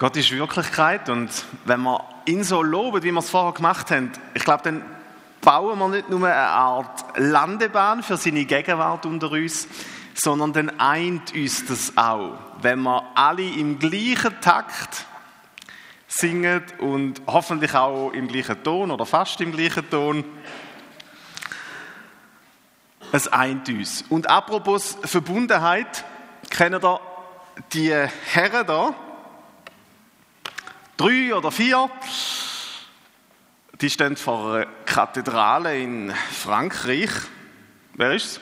Gott 0.00 0.16
ist 0.16 0.30
Wirklichkeit 0.30 1.10
und 1.10 1.28
wenn 1.66 1.82
wir 1.82 2.02
ihn 2.24 2.42
so 2.42 2.62
loben, 2.62 3.02
wie 3.02 3.12
wir 3.12 3.18
es 3.18 3.28
vorher 3.28 3.52
gemacht 3.52 3.90
haben, 3.90 4.10
ich 4.32 4.42
glaube, 4.42 4.62
dann 4.62 4.82
bauen 5.42 5.78
wir 5.78 5.88
nicht 5.88 6.08
nur 6.08 6.26
eine 6.26 6.36
Art 6.36 7.04
Landebahn 7.18 8.02
für 8.02 8.16
seine 8.16 8.46
Gegenwart 8.46 9.04
unter 9.04 9.30
uns, 9.30 9.68
sondern 10.14 10.54
dann 10.54 10.80
eint 10.80 11.34
uns 11.34 11.66
das 11.66 11.98
auch, 11.98 12.38
wenn 12.62 12.80
wir 12.80 13.04
alle 13.14 13.42
im 13.42 13.78
gleichen 13.78 14.40
Takt 14.40 15.04
singen 16.08 16.62
und 16.78 17.20
hoffentlich 17.26 17.74
auch 17.74 18.10
im 18.12 18.26
gleichen 18.26 18.62
Ton 18.64 18.92
oder 18.92 19.04
fast 19.04 19.38
im 19.42 19.52
gleichen 19.52 19.90
Ton. 19.90 20.24
Es 23.12 23.28
eint 23.28 23.68
uns. 23.68 24.02
Und 24.08 24.30
apropos 24.30 24.96
Verbundenheit, 25.02 26.06
kennen 26.48 26.80
ihr 26.82 27.00
die 27.74 27.92
Herren 27.92 28.66
da? 28.66 28.94
Drei 31.00 31.34
oder 31.34 31.50
vier, 31.50 31.88
die 33.80 33.88
stehen 33.88 34.16
vor 34.18 34.54
einer 34.54 34.66
Kathedrale 34.84 35.80
in 35.80 36.12
Frankreich. 36.30 37.08
Wer 37.94 38.12
ist 38.12 38.40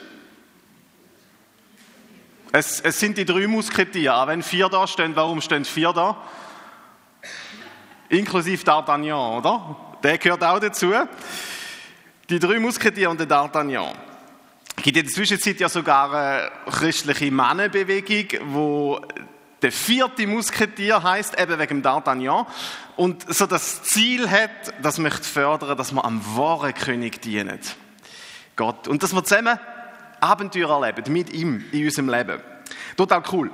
es? 2.50 2.80
Es 2.80 2.98
sind 2.98 3.16
die 3.16 3.24
drei 3.24 3.46
Musketiere. 3.46 4.26
Wenn 4.26 4.42
vier 4.42 4.68
da 4.68 4.88
stehen, 4.88 5.14
warum 5.14 5.40
stehen 5.40 5.64
vier 5.64 5.92
da? 5.92 6.16
Inklusive 8.08 8.64
D'Artagnan, 8.64 9.38
oder? 9.38 9.76
Der 10.02 10.18
gehört 10.18 10.42
auch 10.42 10.58
dazu. 10.58 10.92
Die 12.28 12.40
drei 12.40 12.58
Musketiere 12.58 13.10
und 13.10 13.20
der 13.20 13.28
D'Artagnan. 13.28 13.94
Es 14.76 14.82
gibt 14.82 14.96
in 14.96 15.04
der 15.04 15.12
Zwischenzeit 15.12 15.60
ja 15.60 15.68
sogar 15.68 16.12
eine 16.12 16.50
christliche 16.72 17.30
Mannenbewegung, 17.30 18.52
wo 18.52 19.00
der 19.62 19.72
vierte 19.72 20.26
Musketier 20.26 21.02
heißt 21.02 21.38
eben 21.40 21.58
wegen 21.58 21.82
D'Artagnan 21.82 22.46
und 22.96 23.32
so 23.32 23.46
das 23.46 23.82
Ziel 23.82 24.30
hat, 24.30 24.50
das 24.82 24.98
möchte 24.98 25.24
fördern, 25.24 25.76
dass 25.76 25.92
man 25.92 26.04
am 26.04 26.36
wahren 26.36 26.74
König 26.74 27.20
dienen. 27.22 27.58
Gott. 28.56 28.88
Und 28.88 29.02
dass 29.02 29.12
wir 29.12 29.24
zusammen 29.24 29.58
Abenteuer 30.20 30.70
erleben, 30.70 31.12
mit 31.12 31.32
ihm 31.32 31.64
in 31.72 31.84
unserem 31.84 32.08
Leben. 32.08 32.40
Total 32.96 33.22
cool. 33.32 33.50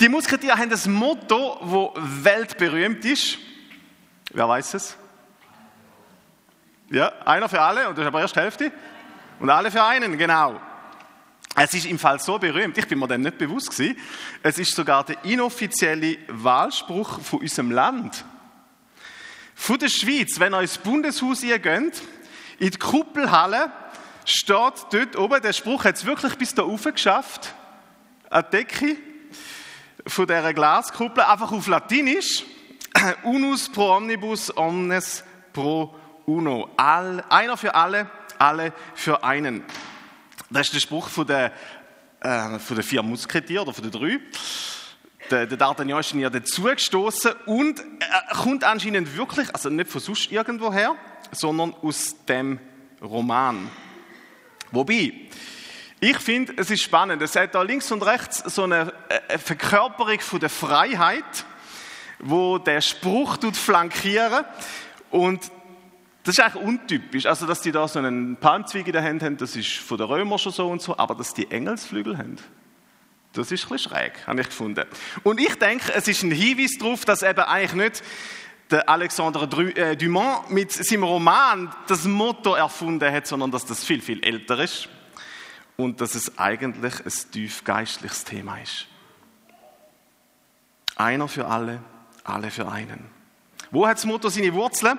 Die 0.00 0.08
Musketiere 0.08 0.56
haben 0.56 0.70
das 0.70 0.86
Motto, 0.86 1.58
wo 1.62 1.94
weltberühmt 1.96 3.04
ist. 3.04 3.38
Wer 4.32 4.48
weiß 4.48 4.74
es? 4.74 4.96
Ja, 6.90 7.12
einer 7.24 7.48
für 7.48 7.60
alle 7.60 7.88
und 7.88 7.96
das 7.96 8.02
ist 8.02 8.08
aber 8.08 8.20
erst 8.20 8.34
die 8.34 8.40
Hälfte. 8.40 8.72
Und 9.38 9.50
alle 9.50 9.70
für 9.70 9.82
einen, 9.82 10.18
genau. 10.18 10.60
Es 11.62 11.74
ist 11.74 11.84
im 11.84 11.98
Fall 11.98 12.18
so 12.18 12.38
berühmt, 12.38 12.78
ich 12.78 12.88
bin 12.88 12.98
mir 12.98 13.06
dem 13.06 13.20
nicht 13.20 13.36
bewusst 13.36 13.68
gewesen. 13.68 13.94
Es 14.42 14.58
ist 14.58 14.74
sogar 14.74 15.04
der 15.04 15.22
inoffizielle 15.26 16.16
Wahlspruch 16.28 17.20
von 17.20 17.40
unserem 17.40 17.70
Land. 17.70 18.24
Von 19.54 19.78
der 19.78 19.90
Schweiz, 19.90 20.40
wenn 20.40 20.54
ihr 20.54 20.62
ins 20.62 20.78
Bundeshaus 20.78 21.42
geht, 21.42 21.62
in 21.62 22.70
die 22.70 22.78
Kuppelhalle, 22.78 23.70
steht 24.24 24.86
dort 24.90 25.16
oben, 25.16 25.42
der 25.42 25.52
Spruch 25.52 25.84
hat 25.84 25.96
es 25.96 26.06
wirklich 26.06 26.34
bis 26.36 26.54
da 26.54 26.62
oben 26.62 26.94
geschafft, 26.94 27.54
eine 28.30 28.42
Decke 28.44 28.96
von 30.06 30.26
dieser 30.26 30.54
Glaskuppel, 30.54 31.24
einfach 31.24 31.52
auf 31.52 31.66
Latinisch. 31.66 32.42
Unus 33.22 33.68
pro 33.68 33.96
omnibus, 33.96 34.56
omnes 34.56 35.24
pro 35.52 35.94
uno. 36.24 36.70
All, 36.78 37.22
einer 37.28 37.58
für 37.58 37.74
alle, 37.74 38.10
alle 38.38 38.72
für 38.94 39.22
einen. 39.22 39.62
Das 40.52 40.66
ist 40.66 40.74
der 40.74 40.80
Spruch 40.80 41.08
von 41.08 41.26
der, 41.26 41.52
äh, 42.20 42.58
von 42.58 42.74
der 42.74 42.84
vier 42.84 43.04
Musketiere 43.04 43.62
oder 43.62 43.72
von 43.72 43.88
den 43.88 43.92
drei. 43.92 44.18
Der, 45.30 45.46
der 45.46 45.56
D'Artagnan 45.56 46.00
ist 46.00 46.12
ihr 46.12 46.28
dazugestoßen 46.28 47.32
und 47.46 47.80
er 48.00 48.36
kommt 48.36 48.64
anscheinend 48.64 49.16
wirklich, 49.16 49.54
also 49.54 49.70
nicht 49.70 49.88
von 49.88 50.00
sonst 50.00 50.32
irgendwoher, 50.32 50.96
sondern 51.30 51.72
aus 51.82 52.16
dem 52.26 52.58
Roman. 53.00 53.70
Wobei, 54.72 55.12
ich 56.00 56.18
finde, 56.18 56.54
es 56.56 56.68
ist 56.70 56.82
spannend. 56.82 57.22
Es 57.22 57.36
hat 57.36 57.54
da 57.54 57.62
links 57.62 57.92
und 57.92 58.02
rechts 58.02 58.38
so 58.38 58.64
eine, 58.64 58.92
eine 59.28 59.38
Verkörperung 59.38 60.18
von 60.18 60.40
der 60.40 60.50
Freiheit, 60.50 61.44
wo 62.18 62.58
der 62.58 62.80
Spruch 62.80 63.38
flankieren 63.52 64.44
und 65.10 65.52
das 66.22 66.36
ist 66.36 66.44
eigentlich 66.44 66.62
untypisch. 66.62 67.26
Also, 67.26 67.46
dass 67.46 67.62
die 67.62 67.72
da 67.72 67.88
so 67.88 67.98
einen 67.98 68.36
Palmzweig 68.36 68.86
in 68.86 68.92
der 68.92 69.02
Hand 69.02 69.22
haben, 69.22 69.36
das 69.36 69.56
ist 69.56 69.78
von 69.78 69.96
den 69.96 70.06
Römern 70.06 70.38
schon 70.38 70.52
so 70.52 70.68
und 70.68 70.82
so, 70.82 70.96
aber 70.98 71.14
dass 71.14 71.32
die 71.32 71.50
Engelsflügel 71.50 72.18
haben, 72.18 72.36
das 73.32 73.52
ist 73.52 73.64
ein 73.64 73.70
bisschen 73.70 73.90
schräg, 73.90 74.26
habe 74.26 74.40
ich 74.40 74.48
gefunden. 74.48 74.84
Und 75.22 75.40
ich 75.40 75.54
denke, 75.54 75.92
es 75.94 76.08
ist 76.08 76.22
ein 76.22 76.32
Hinweis 76.32 76.76
darauf, 76.78 77.04
dass 77.04 77.22
eben 77.22 77.40
eigentlich 77.40 77.74
nicht 77.74 78.02
der 78.70 78.88
Alexandre 78.88 79.44
äh, 79.76 79.96
Dumas 79.96 80.48
mit 80.48 80.72
seinem 80.72 81.04
Roman 81.04 81.74
das 81.86 82.04
Motto 82.04 82.54
erfunden 82.54 83.10
hat, 83.10 83.26
sondern 83.26 83.50
dass 83.50 83.64
das 83.64 83.84
viel, 83.84 84.00
viel 84.00 84.22
älter 84.22 84.58
ist 84.58 84.88
und 85.76 86.00
dass 86.00 86.14
es 86.14 86.38
eigentlich 86.38 86.94
ein 87.04 87.30
tief 87.32 87.64
geistliches 87.64 88.24
Thema 88.24 88.58
ist. 88.58 88.86
Einer 90.96 91.28
für 91.28 91.46
alle, 91.46 91.80
alle 92.24 92.50
für 92.50 92.68
einen. 92.68 93.19
Wo 93.70 93.86
hat 93.86 93.98
das 93.98 94.04
Motto 94.04 94.28
seine 94.28 94.52
Wurzeln? 94.52 94.98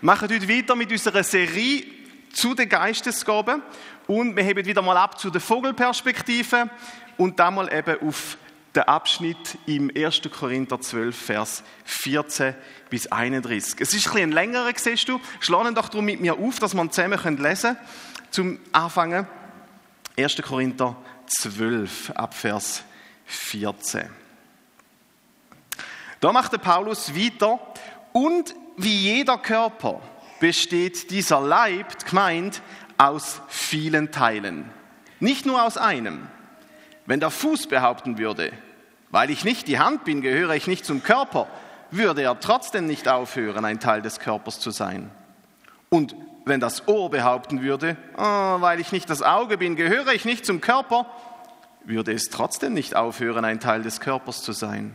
Wir 0.00 0.06
machen 0.06 0.28
heute 0.30 0.48
weiter 0.48 0.76
mit 0.76 0.92
unserer 0.92 1.24
Serie 1.24 1.84
zu 2.32 2.54
den 2.54 2.68
Geistesgaben 2.68 3.62
und 4.06 4.36
wir 4.36 4.44
heben 4.44 4.64
wieder 4.64 4.80
mal 4.80 4.96
ab 4.96 5.18
zu 5.18 5.28
der 5.28 5.40
Vogelperspektive 5.40 6.70
und 7.16 7.40
dann 7.40 7.54
mal 7.56 7.72
eben 7.72 8.00
auf 8.06 8.38
den 8.76 8.84
Abschnitt 8.84 9.58
im 9.66 9.90
1. 9.94 10.22
Korinther 10.38 10.80
12, 10.80 11.16
Vers 11.16 11.64
14 11.84 12.54
bis 12.90 13.10
31. 13.10 13.80
Es 13.80 13.92
ist 13.92 14.06
ein 14.06 14.12
bisschen 14.12 14.32
längerer, 14.32 14.70
siehst 14.76 15.08
du. 15.08 15.20
Schlagen 15.40 15.74
doch 15.74 15.88
darum 15.88 16.04
mit 16.04 16.20
mir 16.20 16.38
auf, 16.38 16.60
dass 16.60 16.74
wir 16.74 16.90
zusammen 16.90 17.38
lesen 17.38 17.74
können. 17.74 17.76
Zum 18.30 18.60
Anfangen 18.70 19.26
1. 20.16 20.36
Korinther 20.42 20.96
12, 21.26 22.12
ab 22.12 22.34
Vers 22.34 22.84
14. 23.26 24.22
Da 26.22 26.32
macht 26.32 26.52
der 26.52 26.58
Paulus 26.58 27.12
weiter 27.16 27.58
und 28.12 28.54
wie 28.76 28.96
jeder 28.96 29.38
Körper 29.38 30.00
besteht 30.40 31.10
dieser 31.10 31.40
Leib, 31.40 32.04
gemeint, 32.04 32.62
aus 32.98 33.40
vielen 33.48 34.10
Teilen. 34.10 34.70
Nicht 35.20 35.46
nur 35.46 35.62
aus 35.62 35.76
einem. 35.76 36.26
Wenn 37.06 37.20
der 37.20 37.30
Fuß 37.30 37.68
behaupten 37.68 38.18
würde, 38.18 38.52
weil 39.10 39.30
ich 39.30 39.44
nicht 39.44 39.68
die 39.68 39.78
Hand 39.78 40.04
bin, 40.04 40.20
gehöre 40.20 40.54
ich 40.54 40.66
nicht 40.66 40.84
zum 40.84 41.02
Körper, 41.02 41.46
würde 41.90 42.22
er 42.22 42.40
trotzdem 42.40 42.86
nicht 42.86 43.08
aufhören, 43.08 43.64
ein 43.64 43.80
Teil 43.80 44.02
des 44.02 44.18
Körpers 44.18 44.60
zu 44.60 44.70
sein. 44.70 45.10
Und 45.90 46.16
wenn 46.44 46.60
das 46.60 46.88
Ohr 46.88 47.10
behaupten 47.10 47.62
würde, 47.62 47.96
oh, 48.16 48.22
weil 48.22 48.80
ich 48.80 48.92
nicht 48.92 49.10
das 49.10 49.22
Auge 49.22 49.58
bin, 49.58 49.76
gehöre 49.76 50.12
ich 50.12 50.24
nicht 50.24 50.46
zum 50.46 50.60
Körper, 50.60 51.06
würde 51.84 52.12
es 52.12 52.30
trotzdem 52.30 52.72
nicht 52.72 52.96
aufhören, 52.96 53.44
ein 53.44 53.60
Teil 53.60 53.82
des 53.82 54.00
Körpers 54.00 54.42
zu 54.42 54.52
sein. 54.52 54.94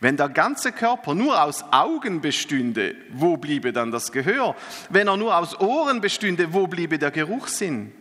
Wenn 0.00 0.16
der 0.16 0.28
ganze 0.28 0.72
Körper 0.72 1.14
nur 1.14 1.42
aus 1.42 1.64
Augen 1.72 2.20
bestünde, 2.20 2.94
wo 3.12 3.36
bliebe 3.36 3.72
dann 3.72 3.90
das 3.90 4.12
Gehör? 4.12 4.56
Wenn 4.90 5.08
er 5.08 5.16
nur 5.16 5.36
aus 5.36 5.58
Ohren 5.60 6.00
bestünde, 6.00 6.52
wo 6.52 6.66
bliebe 6.66 6.98
der 6.98 7.10
Geruchssinn? 7.10 7.92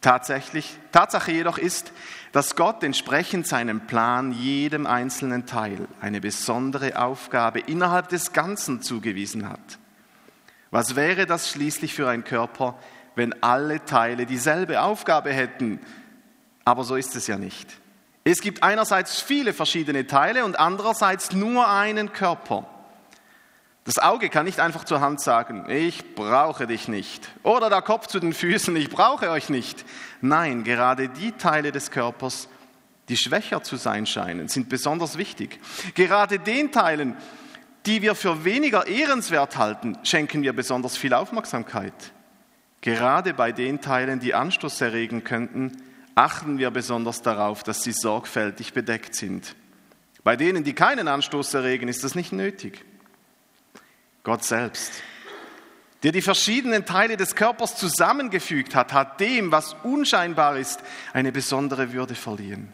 Tatsächlich, 0.00 0.76
Tatsache 0.92 1.32
jedoch 1.32 1.58
ist, 1.58 1.92
dass 2.30 2.54
Gott 2.54 2.84
entsprechend 2.84 3.48
seinem 3.48 3.86
Plan 3.86 4.32
jedem 4.32 4.86
einzelnen 4.86 5.46
Teil 5.46 5.88
eine 6.00 6.20
besondere 6.20 7.00
Aufgabe 7.00 7.60
innerhalb 7.60 8.08
des 8.08 8.32
Ganzen 8.32 8.80
zugewiesen 8.80 9.48
hat. 9.48 9.78
Was 10.70 10.94
wäre 10.94 11.26
das 11.26 11.50
schließlich 11.50 11.94
für 11.94 12.08
ein 12.08 12.24
Körper, 12.24 12.78
wenn 13.16 13.42
alle 13.42 13.84
Teile 13.84 14.26
dieselbe 14.26 14.82
Aufgabe 14.82 15.32
hätten? 15.32 15.80
Aber 16.64 16.84
so 16.84 16.94
ist 16.94 17.16
es 17.16 17.26
ja 17.26 17.38
nicht. 17.38 17.80
Es 18.30 18.42
gibt 18.42 18.62
einerseits 18.62 19.22
viele 19.22 19.54
verschiedene 19.54 20.06
Teile 20.06 20.44
und 20.44 20.58
andererseits 20.58 21.32
nur 21.32 21.66
einen 21.66 22.12
Körper. 22.12 22.66
Das 23.84 23.96
Auge 23.96 24.28
kann 24.28 24.44
nicht 24.44 24.60
einfach 24.60 24.84
zur 24.84 25.00
Hand 25.00 25.22
sagen, 25.22 25.64
ich 25.70 26.14
brauche 26.14 26.66
dich 26.66 26.88
nicht. 26.88 27.26
Oder 27.42 27.70
der 27.70 27.80
Kopf 27.80 28.06
zu 28.06 28.20
den 28.20 28.34
Füßen, 28.34 28.76
ich 28.76 28.90
brauche 28.90 29.30
euch 29.30 29.48
nicht. 29.48 29.82
Nein, 30.20 30.62
gerade 30.62 31.08
die 31.08 31.32
Teile 31.32 31.72
des 31.72 31.90
Körpers, 31.90 32.50
die 33.08 33.16
schwächer 33.16 33.62
zu 33.62 33.76
sein 33.76 34.04
scheinen, 34.04 34.48
sind 34.48 34.68
besonders 34.68 35.16
wichtig. 35.16 35.58
Gerade 35.94 36.38
den 36.38 36.70
Teilen, 36.70 37.16
die 37.86 38.02
wir 38.02 38.14
für 38.14 38.44
weniger 38.44 38.88
ehrenswert 38.88 39.56
halten, 39.56 39.96
schenken 40.02 40.42
wir 40.42 40.52
besonders 40.52 40.98
viel 40.98 41.14
Aufmerksamkeit. 41.14 42.12
Gerade 42.82 43.32
bei 43.32 43.52
den 43.52 43.80
Teilen, 43.80 44.20
die 44.20 44.34
Anstoß 44.34 44.82
erregen 44.82 45.24
könnten, 45.24 45.72
achten 46.18 46.58
wir 46.58 46.72
besonders 46.72 47.22
darauf, 47.22 47.62
dass 47.62 47.82
sie 47.82 47.92
sorgfältig 47.92 48.72
bedeckt 48.72 49.14
sind. 49.14 49.54
Bei 50.24 50.34
denen, 50.36 50.64
die 50.64 50.74
keinen 50.74 51.06
Anstoß 51.06 51.54
erregen, 51.54 51.86
ist 51.86 52.02
das 52.02 52.16
nicht 52.16 52.32
nötig. 52.32 52.84
Gott 54.24 54.42
selbst, 54.42 54.92
der 56.02 56.10
die 56.10 56.20
verschiedenen 56.20 56.84
Teile 56.84 57.16
des 57.16 57.36
Körpers 57.36 57.76
zusammengefügt 57.76 58.74
hat, 58.74 58.92
hat 58.92 59.20
dem, 59.20 59.52
was 59.52 59.76
unscheinbar 59.84 60.58
ist, 60.58 60.80
eine 61.12 61.30
besondere 61.30 61.92
Würde 61.92 62.16
verliehen. 62.16 62.72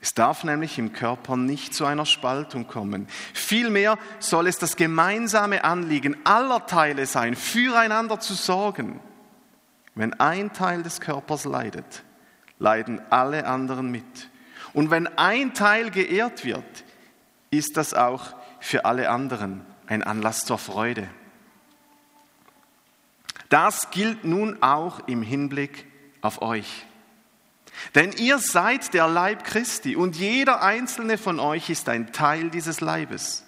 Es 0.00 0.14
darf 0.14 0.42
nämlich 0.42 0.78
im 0.78 0.92
Körper 0.92 1.36
nicht 1.36 1.74
zu 1.74 1.84
einer 1.84 2.06
Spaltung 2.06 2.66
kommen. 2.66 3.06
Vielmehr 3.34 3.98
soll 4.18 4.46
es 4.46 4.56
das 4.56 4.76
gemeinsame 4.76 5.64
Anliegen 5.64 6.16
aller 6.24 6.66
Teile 6.66 7.04
sein, 7.04 7.36
füreinander 7.36 8.18
zu 8.18 8.32
sorgen. 8.32 9.00
Wenn 9.94 10.14
ein 10.14 10.52
Teil 10.52 10.82
des 10.82 11.00
Körpers 11.00 11.44
leidet, 11.44 12.04
leiden 12.58 13.00
alle 13.10 13.46
anderen 13.46 13.90
mit. 13.90 14.30
Und 14.72 14.90
wenn 14.90 15.06
ein 15.18 15.54
Teil 15.54 15.90
geehrt 15.90 16.44
wird, 16.44 16.84
ist 17.50 17.76
das 17.76 17.94
auch 17.94 18.34
für 18.60 18.84
alle 18.84 19.10
anderen 19.10 19.64
ein 19.86 20.02
Anlass 20.02 20.40
zur 20.40 20.58
Freude. 20.58 21.08
Das 23.48 23.90
gilt 23.90 24.24
nun 24.24 24.62
auch 24.62 25.06
im 25.06 25.22
Hinblick 25.22 25.86
auf 26.20 26.42
euch. 26.42 26.86
Denn 27.94 28.12
ihr 28.12 28.38
seid 28.38 28.94
der 28.94 29.06
Leib 29.06 29.44
Christi 29.44 29.96
und 29.96 30.16
jeder 30.16 30.62
einzelne 30.62 31.18
von 31.18 31.38
euch 31.38 31.70
ist 31.70 31.88
ein 31.88 32.12
Teil 32.12 32.50
dieses 32.50 32.80
Leibes. 32.80 33.44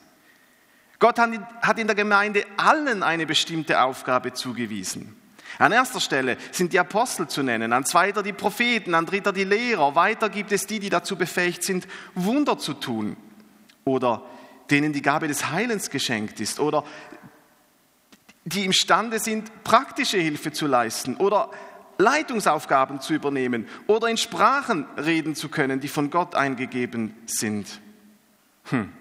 Gott 0.99 1.19
hat 1.19 1.79
in 1.79 1.87
der 1.87 1.97
Gemeinde 1.97 2.45
allen 2.57 3.03
eine 3.03 3.27
bestimmte 3.27 3.81
Aufgabe 3.81 4.33
zugewiesen. 4.33 5.18
An 5.59 5.73
erster 5.73 6.01
Stelle 6.01 6.37
sind 6.53 6.73
die 6.73 6.79
Apostel 6.79 7.27
zu 7.27 7.43
nennen, 7.43 7.73
an 7.73 7.85
zweiter 7.85 8.23
die 8.23 8.33
Propheten, 8.33 8.95
an 8.95 9.07
dritter 9.07 9.33
die 9.33 9.45
Lehrer. 9.45 9.97
Weiter 9.97 10.29
gibt 10.29 10.53
es 10.53 10.67
die, 10.67 10.79
die 10.79 10.89
dazu 10.89 11.17
befähigt 11.17 11.65
sind, 11.65 11.89
Wunder 12.15 12.59
zu 12.59 12.75
tun 12.75 13.17
oder 13.85 14.23
denen 14.71 14.93
die 14.93 15.03
Gabe 15.03 15.27
des 15.27 15.51
Heilens 15.51 15.91
geschenkt 15.91 16.41
ist 16.41 16.61
oder 16.61 16.85
die 18.45 18.65
imstande 18.65 19.19
sind, 19.19 19.65
praktische 19.65 20.19
Hilfe 20.19 20.53
zu 20.53 20.67
leisten 20.67 21.17
oder 21.17 21.51
Leitungsaufgaben 21.99 23.01
zu 23.01 23.13
übernehmen 23.13 23.67
oder 23.89 24.09
in 24.09 24.17
Sprachen 24.17 24.87
reden 24.97 25.35
zu 25.35 25.49
können, 25.49 25.81
die 25.81 25.89
von 25.89 26.11
Gott 26.11 26.37
eingegeben 26.37 27.15
sind. 27.27 27.81
Hm. 28.71 28.93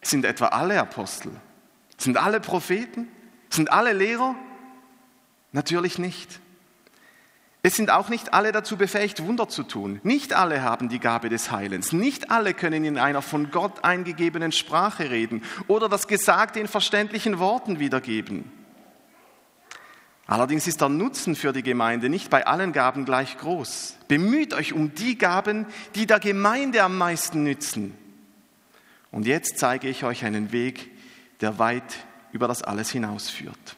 Sind 0.00 0.24
etwa 0.24 0.48
alle 0.48 0.78
Apostel? 0.78 1.32
Sind 1.98 2.16
alle 2.18 2.38
Propheten? 2.38 3.08
Sind 3.50 3.72
alle 3.72 3.92
Lehrer? 3.92 4.36
Natürlich 5.54 6.00
nicht. 6.00 6.40
Es 7.62 7.76
sind 7.76 7.90
auch 7.90 8.08
nicht 8.08 8.34
alle 8.34 8.50
dazu 8.50 8.76
befähigt, 8.76 9.24
Wunder 9.24 9.48
zu 9.48 9.62
tun. 9.62 10.00
Nicht 10.02 10.32
alle 10.34 10.62
haben 10.62 10.88
die 10.88 10.98
Gabe 10.98 11.28
des 11.28 11.52
Heilens. 11.52 11.92
Nicht 11.92 12.32
alle 12.32 12.54
können 12.54 12.84
in 12.84 12.98
einer 12.98 13.22
von 13.22 13.52
Gott 13.52 13.84
eingegebenen 13.84 14.50
Sprache 14.50 15.10
reden 15.10 15.44
oder 15.68 15.88
das 15.88 16.08
Gesagte 16.08 16.58
in 16.58 16.66
verständlichen 16.66 17.38
Worten 17.38 17.78
wiedergeben. 17.78 18.50
Allerdings 20.26 20.66
ist 20.66 20.80
der 20.80 20.88
Nutzen 20.88 21.36
für 21.36 21.52
die 21.52 21.62
Gemeinde 21.62 22.08
nicht 22.08 22.30
bei 22.30 22.48
allen 22.48 22.72
Gaben 22.72 23.04
gleich 23.04 23.38
groß. 23.38 23.98
Bemüht 24.08 24.54
euch 24.54 24.72
um 24.72 24.92
die 24.96 25.16
Gaben, 25.16 25.66
die 25.94 26.06
der 26.06 26.18
Gemeinde 26.18 26.82
am 26.82 26.98
meisten 26.98 27.44
nützen. 27.44 27.94
Und 29.12 29.24
jetzt 29.24 29.58
zeige 29.58 29.88
ich 29.88 30.02
euch 30.02 30.24
einen 30.24 30.50
Weg, 30.50 30.90
der 31.40 31.60
weit 31.60 31.94
über 32.32 32.48
das 32.48 32.64
alles 32.64 32.90
hinausführt. 32.90 33.76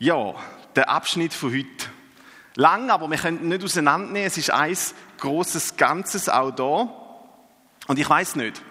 Ja, 0.00 0.34
der 0.76 0.88
Abschnitt 0.88 1.34
von 1.34 1.52
heute. 1.52 1.86
Lang, 2.56 2.90
aber 2.90 3.08
wir 3.08 3.18
können 3.18 3.48
nicht 3.48 3.62
auseinandernehmen. 3.62 4.26
Es 4.26 4.38
ist 4.38 4.50
ein 4.50 4.76
großes 5.18 5.76
Ganzes 5.76 6.28
auch 6.30 6.50
da. 6.50 6.88
Und 7.86 7.98
ich 7.98 8.08
weiß 8.08 8.36
nicht. 8.36 8.62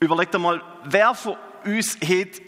Überlegt 0.00 0.34
einmal, 0.34 0.62
wer 0.84 1.14
von 1.14 1.36
uns 1.64 1.98
hat 2.00 2.40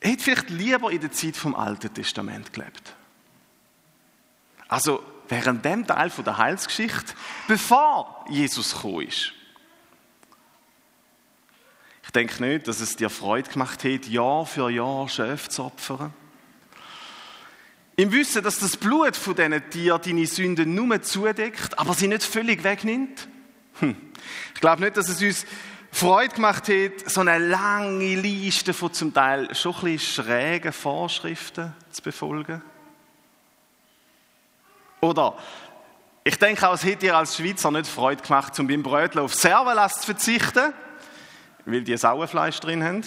hätte 0.00 0.22
vielleicht 0.22 0.48
lieber 0.48 0.90
in 0.90 1.02
der 1.02 1.12
Zeit 1.12 1.36
vom 1.36 1.54
Alten 1.54 1.92
Testament 1.92 2.52
gelebt. 2.52 2.94
Also 4.68 5.02
während 5.28 5.62
dem 5.64 5.86
Teil 5.86 6.08
von 6.08 6.24
der 6.24 6.38
Heilsgeschichte, 6.38 7.12
bevor 7.46 8.24
Jesus 8.30 8.74
gekommen 8.74 9.06
ist. 9.06 9.32
Ich 12.04 12.10
denke 12.12 12.42
nicht, 12.42 12.66
dass 12.66 12.80
es 12.80 12.96
dir 12.96 13.10
Freude 13.10 13.50
gemacht 13.50 13.84
hat, 13.84 14.06
Jahr 14.06 14.46
für 14.46 14.70
Jahr 14.70 15.08
Schäfe 15.08 15.50
zu 15.50 15.64
opfern. 15.64 16.14
Im 18.00 18.12
Wissen, 18.12 18.42
dass 18.42 18.58
das 18.58 18.78
Blut 18.78 19.14
von 19.14 19.34
diesen 19.34 19.68
Tieren 19.68 20.00
deine 20.02 20.26
Sünden 20.26 20.74
nur 20.74 21.02
zudeckt, 21.02 21.78
aber 21.78 21.92
sie 21.92 22.08
nicht 22.08 22.22
völlig 22.22 22.64
wegnimmt. 22.64 23.28
Hm. 23.80 23.94
Ich 24.54 24.60
glaube 24.62 24.80
nicht, 24.80 24.96
dass 24.96 25.10
es 25.10 25.20
uns 25.20 25.44
Freude 25.92 26.34
gemacht 26.34 26.68
hat, 26.70 27.10
so 27.10 27.20
eine 27.20 27.36
lange 27.36 28.14
Liste 28.14 28.72
von 28.72 28.94
zum 28.94 29.12
Teil 29.12 29.54
schon 29.54 29.74
ein 29.74 29.80
bisschen 29.82 30.24
schrägen 30.24 30.72
Vorschriften 30.72 31.74
zu 31.90 32.00
befolgen. 32.00 32.62
Oder 35.02 35.36
ich 36.24 36.38
denke 36.38 36.66
auch, 36.66 36.72
es 36.76 36.84
hätte 36.84 37.00
dir 37.00 37.18
als 37.18 37.36
Schweizer 37.36 37.70
nicht 37.70 37.86
Freude 37.86 38.22
gemacht, 38.22 38.58
um 38.58 38.66
beim 38.66 38.82
Brötchen 38.82 39.20
auf 39.20 39.34
Servelas 39.34 40.00
zu 40.00 40.06
verzichten, 40.06 40.72
weil 41.66 41.82
die 41.82 41.98
Sauerfleisch 41.98 42.60
drin 42.60 42.82
haben. 42.82 43.02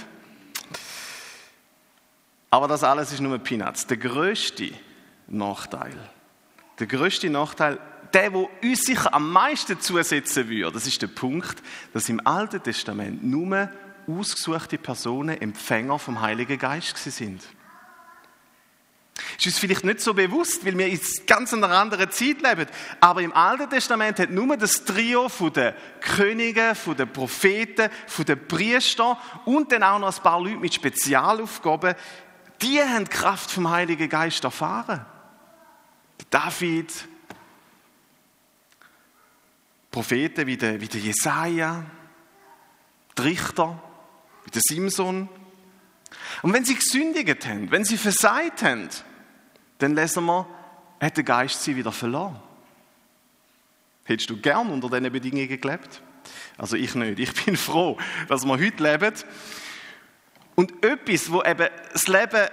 Aber 2.53 2.67
das 2.67 2.83
alles 2.83 3.11
ist 3.11 3.19
nur 3.19 3.39
Peanuts. 3.39 3.87
Der 3.87 3.97
größte 3.97 4.69
Nachteil, 5.25 5.97
der 6.77 6.85
größte 6.85 7.27
Nachteil 7.31 7.79
der, 8.13 8.29
der 8.29 8.47
uns 8.61 8.81
sicher 8.83 9.11
am 9.11 9.31
meisten 9.31 9.81
zusetzen 9.81 10.47
würde, 10.47 10.71
das 10.71 10.85
ist 10.85 11.01
der 11.01 11.07
Punkt, 11.07 11.63
dass 11.93 12.09
im 12.09 12.21
Alten 12.27 12.61
Testament 12.61 13.23
nur 13.23 13.71
ausgesuchte 14.07 14.77
Personen 14.77 15.41
Empfänger 15.41 15.97
vom 15.97 16.21
Heiligen 16.21 16.59
Geist 16.59 16.95
sind. 16.97 17.41
Ist 19.37 19.45
uns 19.45 19.59
vielleicht 19.59 19.83
nicht 19.83 20.01
so 20.01 20.13
bewusst, 20.13 20.65
weil 20.65 20.77
wir 20.77 20.87
in 20.87 20.99
ganz 21.27 21.53
einer 21.53 21.69
anderen 21.69 22.09
Zeit 22.11 22.41
leben. 22.41 22.67
Aber 22.99 23.21
im 23.21 23.33
Alten 23.33 23.69
Testament 23.69 24.19
hat 24.19 24.31
nur 24.31 24.57
das 24.57 24.85
Trio 24.85 25.29
von 25.29 25.53
den 25.53 25.73
Königen, 26.01 26.75
von 26.75 26.95
den 26.95 27.11
Propheten, 27.11 27.89
von 28.07 28.25
den 28.25 28.47
Priestern 28.47 29.17
und 29.45 29.71
dann 29.71 29.83
auch 29.83 29.99
noch 29.99 30.15
ein 30.15 30.23
paar 30.23 30.41
Leute 30.41 30.57
mit 30.57 30.73
Spezialaufgaben, 30.73 31.95
die 32.63 32.81
haben 32.81 33.05
die 33.05 33.11
Kraft 33.11 33.51
vom 33.51 33.69
Heiligen 33.69 34.09
Geist 34.09 34.43
erfahren. 34.43 35.05
David, 36.29 36.91
Propheten 39.91 40.47
wie 40.47 40.57
der, 40.57 40.81
wie 40.81 40.87
der 40.87 41.01
Jesaja, 41.01 41.85
die 43.17 43.21
Richter, 43.21 43.81
wie 44.45 44.51
der 44.51 44.61
Simson. 44.67 45.29
Und 46.41 46.53
wenn 46.53 46.65
sie 46.65 46.75
gesündigt 46.75 47.45
haben, 47.45 47.69
wenn 47.69 47.85
sie 47.85 47.97
versagt 47.97 48.63
haben, 48.63 48.89
dann 49.77 49.93
lesen 49.93 50.25
wir, 50.25 50.47
hat 50.99 51.17
der 51.17 51.23
Geist 51.23 51.61
sie 51.63 51.75
wieder 51.75 51.91
verloren. 51.91 52.41
Hättest 54.05 54.29
du 54.29 54.37
gern 54.37 54.69
unter 54.69 54.89
diesen 54.89 55.11
Bedingungen 55.11 55.61
gelebt? 55.61 56.01
Also 56.57 56.75
ich 56.75 56.95
nicht. 56.95 57.19
Ich 57.19 57.45
bin 57.45 57.57
froh, 57.57 57.97
dass 58.27 58.45
wir 58.45 58.53
heute 58.53 58.83
leben. 58.83 59.13
Und 60.55 60.85
etwas, 60.85 61.31
wo 61.31 61.43
eben 61.43 61.67
das 61.91 62.07
Leben 62.07 62.47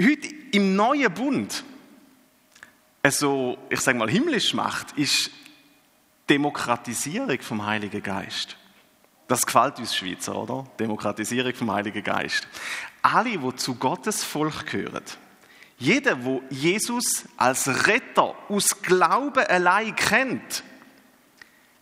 heute 0.00 0.28
im 0.52 0.76
neuen 0.76 1.12
Bund 1.12 1.64
so, 3.08 3.56
ich 3.70 3.80
sage 3.80 3.98
mal, 3.98 4.10
himmlisch 4.10 4.52
macht, 4.52 4.92
ist 4.98 5.30
Demokratisierung 6.28 7.40
vom 7.40 7.64
Heiligen 7.64 8.02
Geist. 8.02 8.56
Das 9.26 9.46
gefällt 9.46 9.78
uns 9.78 9.96
Schweizer, 9.96 10.36
oder? 10.36 10.66
Demokratisierung 10.78 11.54
vom 11.54 11.70
Heiligen 11.70 12.02
Geist. 12.02 12.46
Alle, 13.00 13.38
die 13.38 13.56
zu 13.56 13.76
Gottes 13.76 14.24
Volk 14.24 14.66
gehören, 14.66 15.04
jeder, 15.78 16.24
wo 16.24 16.42
Jesus 16.50 17.24
als 17.38 17.86
Retter 17.86 18.34
aus 18.48 18.82
Glauben 18.82 19.46
allein 19.46 19.96
kennt, 19.96 20.62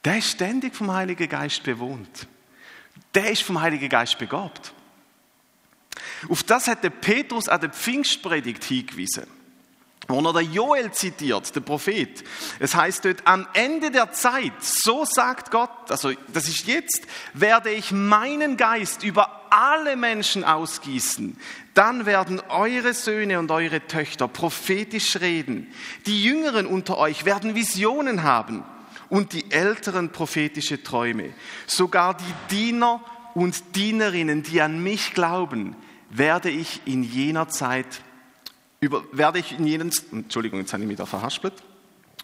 der 0.04 0.18
ist 0.18 0.30
ständig 0.30 0.76
vom 0.76 0.92
Heiligen 0.92 1.28
Geist 1.28 1.64
bewohnt. 1.64 2.28
Der 3.14 3.30
ist 3.30 3.42
vom 3.42 3.60
Heiligen 3.60 3.88
Geist 3.88 4.16
begabt. 4.18 4.72
Auf 6.28 6.42
das 6.42 6.66
hat 6.66 6.84
der 6.84 6.90
Petrus 6.90 7.48
an 7.48 7.60
der 7.60 7.70
Pfingstpredigt 7.70 8.64
hingewiesen 8.64 9.26
wo 10.08 10.20
er 10.20 10.32
der 10.32 10.42
Joel 10.42 10.90
zitiert, 10.90 11.54
der 11.54 11.60
Prophet. 11.60 12.24
Es 12.58 12.74
heißt 12.74 13.04
dort, 13.04 13.26
am 13.26 13.46
Ende 13.52 13.90
der 13.90 14.10
Zeit, 14.12 14.54
so 14.60 15.04
sagt 15.04 15.50
Gott, 15.50 15.70
also 15.90 16.12
das 16.32 16.48
ist 16.48 16.66
jetzt, 16.66 17.06
werde 17.34 17.70
ich 17.70 17.92
meinen 17.92 18.56
Geist 18.56 19.04
über 19.04 19.42
alle 19.50 19.96
Menschen 19.96 20.44
ausgießen. 20.44 21.36
Dann 21.74 22.06
werden 22.06 22.40
eure 22.48 22.94
Söhne 22.94 23.38
und 23.38 23.50
eure 23.50 23.86
Töchter 23.86 24.28
prophetisch 24.28 25.16
reden. 25.16 25.72
Die 26.06 26.24
Jüngeren 26.24 26.66
unter 26.66 26.96
euch 26.96 27.26
werden 27.26 27.54
Visionen 27.54 28.22
haben 28.22 28.64
und 29.10 29.34
die 29.34 29.50
Älteren 29.50 30.10
prophetische 30.10 30.82
Träume. 30.82 31.34
Sogar 31.66 32.16
die 32.16 32.56
Diener 32.56 33.02
und 33.34 33.76
Dienerinnen, 33.76 34.42
die 34.42 34.62
an 34.62 34.82
mich 34.82 35.12
glauben, 35.12 35.76
werde 36.10 36.50
ich 36.50 36.82
in 36.84 37.02
jener 37.02 37.48
Zeit 37.48 38.02
über, 38.80 39.02
werde 39.12 39.40
ich 39.40 39.58
in 39.58 39.66
jenen, 39.66 39.90
Entschuldigung, 40.12 40.60
jetzt 40.60 40.72
habe 40.72 40.82
ich 40.82 40.88
mich 40.88 40.98
da 40.98 41.06
verhaspelt, 41.06 41.54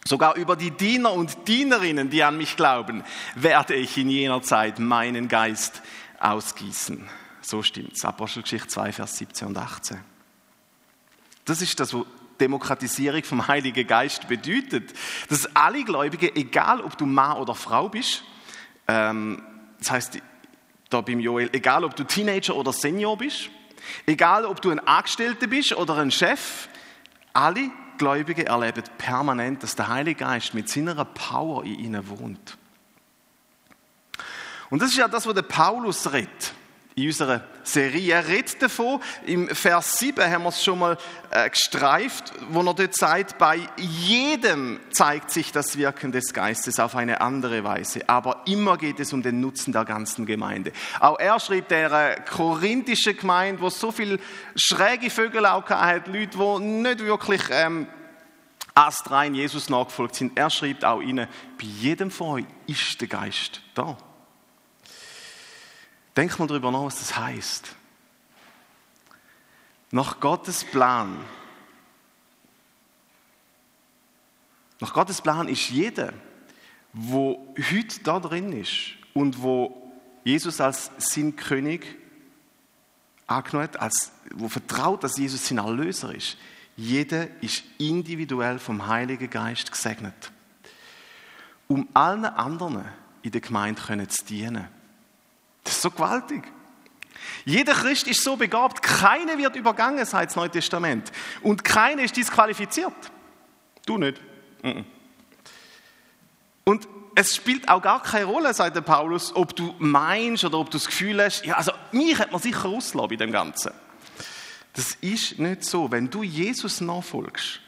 sogar 0.04 0.36
über 0.36 0.56
die 0.56 0.70
Diener 0.70 1.12
und 1.12 1.48
Dienerinnen, 1.48 2.10
die 2.10 2.22
an 2.22 2.36
mich 2.36 2.56
glauben, 2.56 3.02
werde 3.34 3.74
ich 3.74 3.98
in 3.98 4.08
jener 4.08 4.42
Zeit 4.42 4.78
meinen 4.78 5.28
Geist 5.28 5.82
ausgießen. 6.20 7.08
So 7.40 7.62
stimmt's. 7.62 8.04
Apostelgeschichte 8.04 8.68
2, 8.68 8.92
Vers 8.92 9.18
17 9.18 9.48
und 9.48 9.58
18. 9.58 9.98
Das 11.44 11.60
ist 11.60 11.78
das, 11.80 11.92
was 11.92 12.04
Demokratisierung 12.40 13.22
vom 13.22 13.46
Heiligen 13.46 13.86
Geist 13.86 14.28
bedeutet. 14.28 14.92
Dass 15.28 15.54
alle 15.54 15.84
Gläubigen, 15.84 16.30
egal 16.34 16.80
ob 16.80 16.96
du 16.96 17.06
Mann 17.06 17.36
oder 17.36 17.54
Frau 17.54 17.88
bist, 17.88 18.24
ähm, 18.88 19.42
das 19.78 19.90
heißt 19.90 20.18
da 20.90 21.00
beim 21.00 21.20
Joel, 21.20 21.50
egal 21.52 21.84
ob 21.84 21.96
du 21.96 22.04
Teenager 22.04 22.56
oder 22.56 22.72
Senior 22.72 23.16
bist, 23.18 23.50
egal 24.06 24.44
ob 24.44 24.62
du 24.62 24.70
ein 24.70 24.80
Angestellter 24.80 25.46
bist 25.46 25.74
oder 25.74 25.96
ein 25.98 26.10
Chef, 26.10 26.68
alle 27.32 27.70
Gläubigen 27.98 28.46
erleben 28.46 28.84
permanent, 28.98 29.62
dass 29.62 29.76
der 29.76 29.88
Heilige 29.88 30.24
Geist 30.24 30.54
mit 30.54 30.68
seiner 30.68 31.04
Power 31.04 31.64
in 31.64 31.78
ihnen 31.78 32.08
wohnt. 32.08 32.56
Und 34.70 34.80
das 34.80 34.90
ist 34.90 34.96
ja 34.96 35.08
das, 35.08 35.26
was 35.26 35.34
der 35.34 35.42
Paulus 35.42 36.12
redet 36.12 36.53
in 36.96 37.06
unserer 37.08 37.42
Serie. 37.64 38.14
Er 38.14 38.28
redet 38.28 38.62
davon, 38.62 39.00
im 39.26 39.48
Vers 39.48 39.98
7 39.98 40.30
haben 40.30 40.44
wir 40.44 40.50
es 40.50 40.62
schon 40.62 40.78
mal 40.78 40.96
äh, 41.30 41.50
gestreift, 41.50 42.32
wo 42.50 42.60
er 42.60 42.74
dort 42.74 42.94
sagt, 42.94 43.38
bei 43.38 43.60
jedem 43.76 44.78
zeigt 44.90 45.30
sich 45.30 45.50
das 45.50 45.76
Wirken 45.76 46.12
des 46.12 46.32
Geistes 46.32 46.78
auf 46.78 46.94
eine 46.94 47.20
andere 47.20 47.64
Weise, 47.64 48.08
aber 48.08 48.42
immer 48.46 48.76
geht 48.76 49.00
es 49.00 49.12
um 49.12 49.22
den 49.22 49.40
Nutzen 49.40 49.72
der 49.72 49.84
ganzen 49.84 50.24
Gemeinde. 50.24 50.72
Auch 51.00 51.18
er 51.18 51.40
schrieb 51.40 51.68
der 51.68 51.90
äh, 51.90 52.20
korinthische 52.20 53.14
Gemeinde, 53.14 53.60
wo 53.60 53.70
so 53.70 53.90
viel 53.90 54.20
schräge 54.54 55.10
Vögel 55.10 55.46
auch 55.46 55.68
hat, 55.68 56.06
Leute, 56.06 56.38
die 56.38 56.64
nicht 56.64 57.00
wirklich 57.00 57.42
ähm, 57.50 57.88
astrein 58.74 59.34
Jesus 59.34 59.68
nachgefolgt 59.68 60.14
sind. 60.14 60.38
Er 60.38 60.50
schreibt 60.50 60.84
auch 60.84 61.00
ihnen, 61.00 61.26
bei 61.58 61.64
jedem 61.64 62.10
von 62.10 62.28
euch 62.28 62.46
ist 62.66 63.00
der 63.00 63.08
Geist 63.08 63.62
da. 63.74 63.96
Denk 66.16 66.38
mal 66.38 66.46
darüber 66.46 66.70
nach, 66.70 66.84
was 66.84 66.98
das 66.98 67.16
heißt. 67.16 67.74
Nach 69.90 70.20
Gottes 70.20 70.64
Plan. 70.64 71.18
Nach 74.80 74.92
Gottes 74.92 75.20
Plan 75.20 75.48
ist 75.48 75.70
jeder, 75.70 76.12
wo 76.92 77.54
heute 77.70 78.00
da 78.02 78.20
drin 78.20 78.52
ist 78.52 78.92
und 79.12 79.42
wo 79.42 79.92
Jesus 80.24 80.60
als 80.60 80.90
sein 80.98 81.36
König 81.36 81.86
angenommen 83.26 83.68
hat, 83.68 83.80
als, 83.80 84.12
wo 84.34 84.48
vertraut, 84.48 85.02
dass 85.04 85.16
Jesus 85.16 85.48
sein 85.48 85.58
Erlöser 85.58 86.14
ist. 86.14 86.36
Jeder 86.76 87.28
ist 87.42 87.62
individuell 87.78 88.58
vom 88.58 88.86
Heiligen 88.86 89.30
Geist 89.30 89.70
gesegnet. 89.70 90.32
Um 91.68 91.88
allen 91.94 92.24
anderen 92.24 92.84
in 93.22 93.30
der 93.30 93.40
Gemeinde 93.40 94.08
zu 94.08 94.24
dienen. 94.24 94.68
So 95.84 95.90
gewaltig. 95.90 96.42
Jeder 97.44 97.74
Christ 97.74 98.08
ist 98.08 98.24
so 98.24 98.36
begabt, 98.36 98.80
keiner 98.80 99.36
wird 99.36 99.54
übergangen, 99.54 100.02
sagt 100.06 100.30
das 100.30 100.36
Neue 100.36 100.48
Testament. 100.48 101.12
Und 101.42 101.62
keiner 101.62 102.02
ist 102.04 102.16
disqualifiziert. 102.16 102.94
Du 103.84 103.98
nicht. 103.98 104.18
Und 106.64 106.88
es 107.14 107.36
spielt 107.36 107.68
auch 107.68 107.82
gar 107.82 108.02
keine 108.02 108.24
Rolle, 108.24 108.54
sagt 108.54 108.82
Paulus, 108.86 109.36
ob 109.36 109.54
du 109.54 109.74
meinst 109.78 110.42
oder 110.46 110.58
ob 110.58 110.70
du 110.70 110.78
das 110.78 110.86
Gefühl 110.86 111.22
hast, 111.22 111.44
ja, 111.44 111.56
also 111.56 111.72
mich 111.92 112.18
hat 112.18 112.32
man 112.32 112.40
sicher 112.40 112.64
auslassen 112.64 113.10
bei 113.10 113.16
dem 113.16 113.30
Ganzen. 113.30 113.72
Das 114.72 114.94
ist 115.02 115.38
nicht 115.38 115.64
so. 115.64 115.90
Wenn 115.90 116.08
du 116.08 116.22
Jesus 116.22 116.80
nachfolgst, 116.80 117.60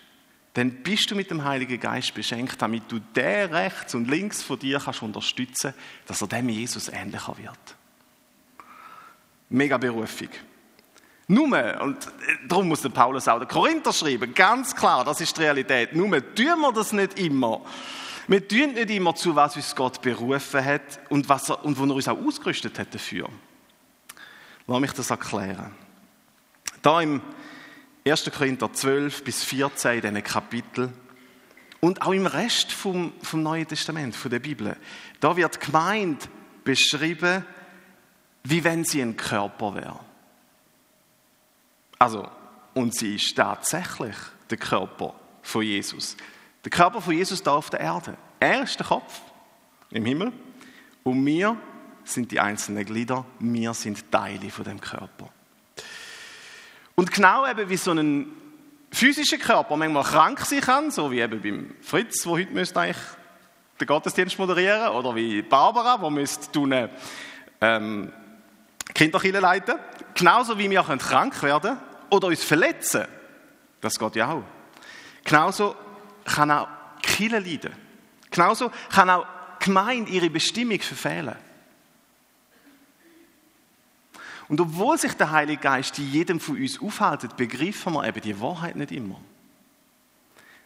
dann 0.55 0.71
bist 0.83 1.11
du 1.11 1.17
mit 1.17 1.31
dem 1.31 1.45
Heiligen 1.45 1.79
Geist 1.79 2.15
beschenkt, 2.15 2.63
damit 2.63 2.91
du 2.91 2.99
der 2.99 3.53
rechts 3.53 3.95
und 3.95 4.09
links 4.09 4.43
von 4.43 4.59
dir 4.59 4.81
kannst 4.83 5.03
unterstützen, 5.03 5.75
dass 6.07 6.23
er 6.23 6.29
dem 6.29 6.49
Jesus 6.49 6.89
ähnlicher 6.89 7.37
wird. 7.37 7.77
Mega 9.49 9.79
Berufung. 9.79 10.29
Nur, 11.29 11.81
und 11.81 11.99
darum 12.47 12.69
muss 12.69 12.83
der 12.83 12.91
Paulus 12.91 13.27
auch 13.27 13.39
der 13.39 13.49
Korinther 13.49 13.93
schreiben, 13.93 14.33
ganz 14.33 14.75
klar, 14.75 15.05
das 15.05 15.21
ist 15.21 15.37
die 15.37 15.43
Realität. 15.43 15.95
Nur 15.95 16.11
tun 16.35 16.61
wir 16.61 16.73
das 16.73 16.93
nicht 16.93 17.19
immer. 17.19 17.63
Wir 18.29 18.47
tun 18.47 18.75
nicht 18.75 18.91
immer 18.91 19.15
zu, 19.15 19.35
was 19.35 19.57
uns 19.57 19.75
Gott 19.75 20.01
berufen 20.03 20.65
hat 20.65 21.01
und, 21.11 21.29
was 21.29 21.51
er, 21.51 21.65
und 21.65 21.79
wo 21.79 21.85
er 21.85 21.95
uns 21.95 22.09
auch 22.09 22.19
ausgerüstet 22.19 22.79
hat 22.79 22.95
dafür. 22.95 23.29
Lass 24.67 24.81
mich 24.81 24.93
das 24.93 25.11
erklären. 25.11 25.73
Da 26.83 27.01
im 27.01 27.21
1. 28.07 28.31
Korinther 28.31 28.73
12 28.73 29.25
bis 29.25 29.43
14 29.43 29.95
in 29.95 30.01
diesen 30.01 30.23
Kapitel 30.23 30.93
und 31.81 32.03
auch 32.03 32.13
im 32.13 32.27
Rest 32.27 32.73
vom, 32.73 33.13
vom 33.23 33.43
Neuen 33.43 33.67
Testament, 33.67 34.15
von 34.15 34.31
der 34.31 34.39
Bibel, 34.39 34.77
da 35.19 35.37
wird 35.37 35.61
gemeint 35.61 36.29
beschrieben, 36.65 37.45
wie 38.49 38.63
wenn 38.63 38.85
sie 38.85 39.03
ein 39.03 39.17
Körper 39.17 39.75
wäre. 39.75 40.01
Also, 41.99 42.29
und 42.75 42.95
sie 42.95 43.17
ist 43.17 43.35
tatsächlich 43.37 44.15
der 44.51 44.59
Körper 44.59 45.15
von 45.43 45.63
Jesus. 45.63 46.17
Der 46.65 46.71
Körper 46.71 47.01
von 47.01 47.15
Jesus 47.15 47.43
da 47.43 47.55
auf 47.55 47.71
der 47.71 47.81
Erde. 47.81 48.17
Er 48.39 48.63
ist 48.63 48.79
der 48.79 48.87
Kopf 48.87 49.21
im 49.91 50.05
Himmel 50.05 50.33
und 51.03 51.25
wir 51.25 51.57
sind 52.05 52.31
die 52.31 52.39
einzelnen 52.39 52.85
Glieder, 52.85 53.25
wir 53.41 53.75
sind 53.75 54.11
Teile 54.13 54.51
von 54.51 54.65
dem 54.65 54.81
Körper. 54.81 55.29
Und 56.95 57.13
genau 57.13 57.47
eben 57.49 57.69
wie 57.69 57.77
so 57.77 57.91
ein 57.93 58.31
physischer 58.93 59.39
Körper 59.39 59.77
manchmal 59.77 60.05
krank 60.05 60.41
sein 60.41 60.61
kann, 60.61 60.91
so 60.91 61.11
wie 61.11 61.21
eben 61.21 61.43
beim 61.43 61.75
Fritz, 61.81 62.25
wo 62.27 62.37
heute 62.37 62.53
müsste 62.53 62.81
eigentlich 62.81 63.03
den 63.81 63.87
Gottesdienst 63.87 64.39
moderieren, 64.39 64.91
oder 64.91 65.15
wie 65.17 65.43
Barbara, 65.43 66.01
wo 66.01 66.11
müsste 66.11 66.51
tun, 66.53 66.89
ähm, 67.61 68.13
Kinderkille 68.95 69.41
leiten. 69.41 69.77
Genauso 70.15 70.59
wie 70.59 70.71
wir 70.71 70.83
krank 70.83 71.43
werden 71.43 71.77
oder 72.11 72.29
uns 72.29 72.43
verletzen. 72.43 73.05
Das 73.81 73.99
geht 73.99 74.17
ja 74.17 74.31
auch. 74.31 74.45
Genauso 75.25 75.77
kann 76.25 76.51
auch 76.51 76.69
Kille 77.03 77.39
leiden. 77.39 77.73
Genauso 78.31 78.71
kann 78.91 79.11
auch 79.11 79.27
Gemeinde 79.59 80.11
ihre 80.11 80.31
Bestimmung 80.31 80.81
verfehlen. 80.81 81.37
Und 84.49 84.61
obwohl 84.61 84.97
sich 84.97 85.13
der 85.15 85.33
Heilige 85.33 85.61
Geist 85.61 85.99
in 85.99 86.11
jedem 86.11 86.41
von 86.41 86.57
uns 86.57 86.81
aufhält, 86.81 87.37
begreifen 87.37 87.95
wir 87.95 88.05
eben 88.07 88.21
die 88.21 88.41
Wahrheit 88.41 88.77
nicht 88.77 88.93
immer. 88.93 89.21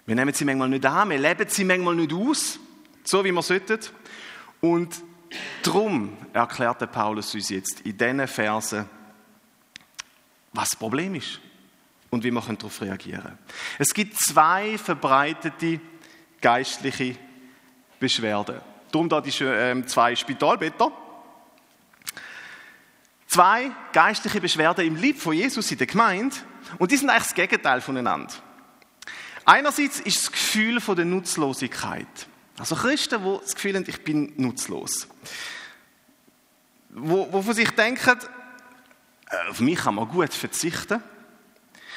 Wir 0.04 0.14
nehmen 0.14 0.34
sie 0.34 0.44
manchmal 0.44 0.68
nicht 0.68 0.84
an, 0.84 1.08
wir 1.10 1.18
leben 1.18 1.48
sie 1.48 1.64
manchmal 1.64 1.94
nicht 1.94 2.12
aus, 2.12 2.58
so 3.04 3.24
wie 3.24 3.32
wir 3.32 3.42
sollten. 3.42 3.78
Und 4.60 5.02
Drum 5.62 6.16
erklärte 6.32 6.86
Paulus 6.86 7.34
uns 7.34 7.48
jetzt 7.50 7.80
in 7.82 7.96
diesen 7.96 8.26
Versen, 8.26 8.88
was 10.52 10.70
das 10.70 10.78
Problem 10.78 11.14
ist 11.14 11.40
und 12.10 12.24
wie 12.24 12.30
wir 12.30 12.40
darauf 12.40 12.80
reagieren 12.80 13.22
können. 13.22 13.38
Es 13.78 13.94
gibt 13.94 14.16
zwei 14.16 14.76
verbreitete 14.78 15.80
geistliche 16.40 17.16
Beschwerden. 17.98 18.60
Darum 18.90 19.08
da 19.08 19.20
die 19.20 19.44
äh, 19.44 19.86
zwei 19.86 20.16
Spitalbetter. 20.16 20.90
Zwei 23.28 23.70
geistliche 23.92 24.40
Beschwerden 24.40 24.84
im 24.84 24.96
Lieb 24.96 25.20
von 25.20 25.34
Jesus 25.34 25.70
in 25.70 25.78
der 25.78 25.86
Gemeinde 25.86 26.34
und 26.78 26.90
die 26.90 26.96
sind 26.96 27.10
eigentlich 27.10 27.28
das 27.28 27.34
Gegenteil 27.34 27.80
voneinander. 27.80 28.34
Einerseits 29.44 30.00
ist 30.00 30.16
das 30.16 30.32
Gefühl 30.32 30.80
von 30.80 30.96
der 30.96 31.04
Nutzlosigkeit. 31.04 32.06
Also 32.60 32.76
Christen, 32.76 33.24
die 33.24 33.38
das 33.40 33.54
Gefühl 33.54 33.74
haben, 33.74 33.86
ich 33.88 34.04
bin 34.04 34.34
nutzlos. 34.36 35.08
Wo, 36.90 37.26
wo 37.32 37.40
von 37.40 37.54
sich 37.54 37.70
denken, 37.70 38.18
äh, 39.30 39.48
auf 39.48 39.60
mich 39.60 39.78
kann 39.78 39.94
man 39.94 40.06
gut 40.06 40.34
verzichten. 40.34 41.02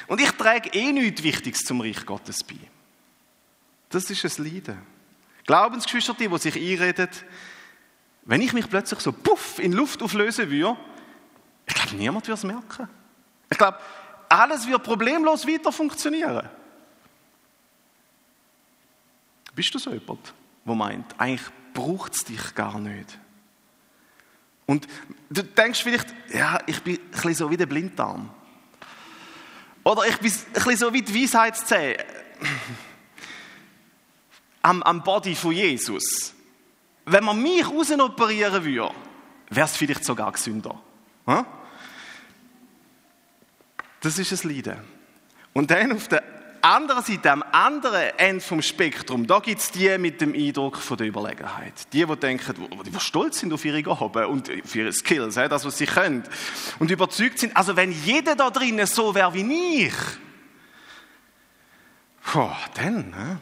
Und 0.06 0.22
ich 0.22 0.30
trage 0.30 0.70
eh 0.70 0.90
nichts 0.90 1.22
Wichtiges 1.22 1.64
zum 1.64 1.82
Reich 1.82 2.06
Gottes 2.06 2.42
bei. 2.42 2.56
Das 3.90 4.08
ist 4.08 4.24
ein 4.24 4.44
Leiden. 4.44 4.78
Glaubensgeschwister, 5.46 6.14
die 6.14 6.38
sich 6.38 6.56
einreden, 6.56 7.10
wenn 8.22 8.40
ich 8.40 8.54
mich 8.54 8.68
plötzlich 8.70 9.00
so 9.00 9.12
puff 9.12 9.58
in 9.58 9.72
Luft 9.72 10.02
auflösen 10.02 10.50
würde, 10.50 10.78
ich 11.66 11.74
glaube, 11.74 11.96
niemand 11.96 12.26
würde 12.26 12.38
es 12.38 12.44
merken. 12.44 12.88
Ich 13.50 13.58
glaube, 13.58 13.78
alles 14.30 14.66
wird 14.66 14.82
problemlos 14.82 15.46
weiter 15.46 15.70
funktionieren. 15.70 16.48
Bist 19.54 19.74
du 19.74 19.78
so 19.78 19.92
jemand? 19.92 20.32
Wo 20.64 20.74
meint, 20.74 21.18
eigentlich 21.18 21.48
braucht 21.72 22.14
es 22.14 22.24
dich 22.24 22.54
gar 22.54 22.78
nicht. 22.78 23.18
Und 24.66 24.86
du 25.28 25.42
denkst 25.42 25.82
vielleicht, 25.82 26.14
ja, 26.32 26.58
ich 26.66 26.82
bin 26.82 26.96
ein 26.96 27.10
bisschen 27.10 27.34
so 27.34 27.50
wie 27.50 27.56
der 27.56 27.66
Blinddarm. 27.66 28.30
Oder 29.82 30.06
ich 30.06 30.18
bin 30.18 30.32
ein 30.32 30.52
bisschen 30.52 30.76
so 30.76 30.92
wie 30.92 31.02
die 31.02 31.22
Weisheitszähne 31.22 32.04
am, 34.62 34.82
am 34.82 35.02
Body 35.02 35.34
von 35.34 35.52
Jesus. 35.52 36.34
Wenn 37.04 37.24
man 37.24 37.42
mich 37.42 37.68
rausoperieren 37.68 38.64
würde, 38.64 38.94
wäre 39.50 39.66
es 39.66 39.76
vielleicht 39.76 40.04
sogar 40.04 40.32
gesünder. 40.32 40.80
Das 44.00 44.18
ist 44.18 44.44
ein 44.44 44.50
Leiden. 44.50 44.78
Und 45.52 45.70
dann 45.70 45.92
auf 45.92 46.08
der 46.08 46.33
anderen 46.64 47.02
Seite, 47.02 47.30
am 47.30 47.44
anderen 47.52 48.18
Ende 48.18 48.40
vom 48.42 48.62
Spektrum, 48.62 49.26
da 49.26 49.38
gibt 49.38 49.60
es 49.60 49.70
die 49.70 49.96
mit 49.98 50.20
dem 50.20 50.34
Eindruck 50.34 50.78
von 50.78 50.96
der 50.96 51.06
Überlegenheit. 51.06 51.92
Die, 51.92 52.04
die 52.04 52.16
denken, 52.16 52.54
die, 52.84 53.00
stolz 53.00 53.40
sind 53.40 53.52
auf 53.52 53.64
ihre 53.64 53.82
Gaben 53.82 54.26
und 54.26 54.50
auf 54.50 54.74
ihre 54.74 54.92
Skills, 54.92 55.34
das, 55.34 55.64
was 55.64 55.78
sie 55.78 55.86
können. 55.86 56.24
Und 56.78 56.90
überzeugt 56.90 57.38
sind, 57.38 57.56
also 57.56 57.76
wenn 57.76 57.92
jeder 57.92 58.34
da 58.34 58.50
drinnen 58.50 58.86
so 58.86 59.14
wäre 59.14 59.34
wie 59.34 59.84
ich, 59.84 59.94
Puh, 62.24 62.50
dann, 62.74 63.10
ne? 63.10 63.38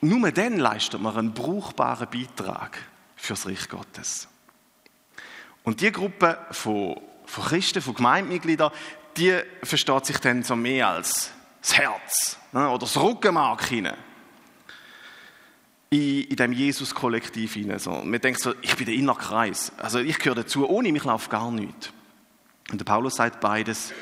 Nur 0.00 0.30
dann 0.30 0.58
leistet 0.58 1.00
man 1.00 1.16
einen 1.16 1.34
brauchbaren 1.34 2.08
Beitrag 2.10 2.78
fürs 3.16 3.46
Reich 3.46 3.68
Gottes. 3.68 4.28
Und 5.64 5.80
die 5.80 5.90
Gruppe 5.90 6.38
von, 6.50 7.00
von 7.24 7.44
Christen, 7.44 7.80
von 7.80 7.94
Gemeindemitgliedern, 7.94 8.70
die 9.16 9.40
versteht 9.62 10.06
sich 10.06 10.18
dann 10.18 10.42
so 10.42 10.56
mehr 10.56 10.88
als 10.88 11.30
das 11.60 11.78
Herz 11.78 12.38
ne, 12.52 12.68
oder 12.68 12.80
das 12.80 12.96
Rückenmark 12.96 13.64
hinein. 13.64 13.96
In, 15.90 16.24
in 16.24 16.36
dem 16.36 16.52
Jesus-Kollektiv 16.52 17.54
hinein. 17.54 17.78
So. 17.78 17.90
Man 17.90 18.20
denkt 18.20 18.40
so, 18.40 18.54
ich 18.62 18.76
bin 18.76 18.86
der 18.86 18.94
Innerkreis. 18.94 19.72
Also 19.78 20.00
ich 20.00 20.18
gehöre 20.18 20.36
dazu, 20.36 20.68
ohne 20.68 20.90
mich 20.92 21.04
läuft 21.04 21.30
gar 21.30 21.50
nichts. 21.50 21.92
Und 22.70 22.80
der 22.80 22.84
Paulus 22.84 23.16
sagt, 23.16 23.40
beides 23.40 23.92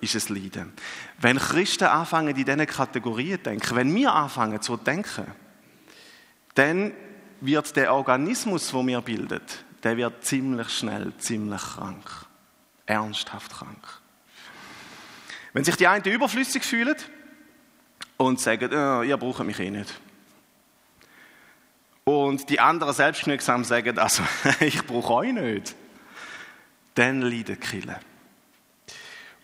ist 0.00 0.14
es 0.14 0.28
Leiden. 0.28 0.72
Wenn 1.18 1.38
Christen 1.38 1.84
anfangen, 1.84 2.28
in 2.28 2.44
diesen 2.44 2.66
Kategorien 2.66 3.38
zu 3.38 3.42
denken, 3.42 3.76
wenn 3.76 3.94
wir 3.94 4.14
anfangen 4.14 4.62
zu 4.62 4.76
denken, 4.76 5.26
dann 6.54 6.92
wird 7.40 7.76
der 7.76 7.94
Organismus, 7.94 8.70
den 8.70 8.88
wir 8.88 9.00
bilden, 9.00 9.42
der 9.82 9.96
wird 9.96 10.24
ziemlich 10.24 10.70
schnell 10.70 11.12
ziemlich 11.18 11.60
krank. 11.60 12.04
Ernsthaft 12.86 13.52
krank. 13.52 14.00
Wenn 15.52 15.64
sich 15.64 15.76
die 15.76 15.86
einen 15.86 16.04
überflüssig 16.04 16.62
fühlen 16.62 16.96
und 18.16 18.40
sagen, 18.40 18.72
oh, 18.72 19.02
ihr 19.02 19.16
braucht 19.16 19.44
mich 19.44 19.58
eh 19.58 19.70
nicht. 19.70 20.00
Und 22.04 22.48
die 22.50 22.60
anderen 22.60 22.92
selbstgenügsam 22.92 23.64
sagen, 23.64 23.98
also 23.98 24.22
ich 24.60 24.84
brauche 24.84 25.14
euch 25.14 25.32
nicht. 25.32 25.74
Dann 26.94 27.22
leiden 27.22 27.58
Kille. 27.58 28.00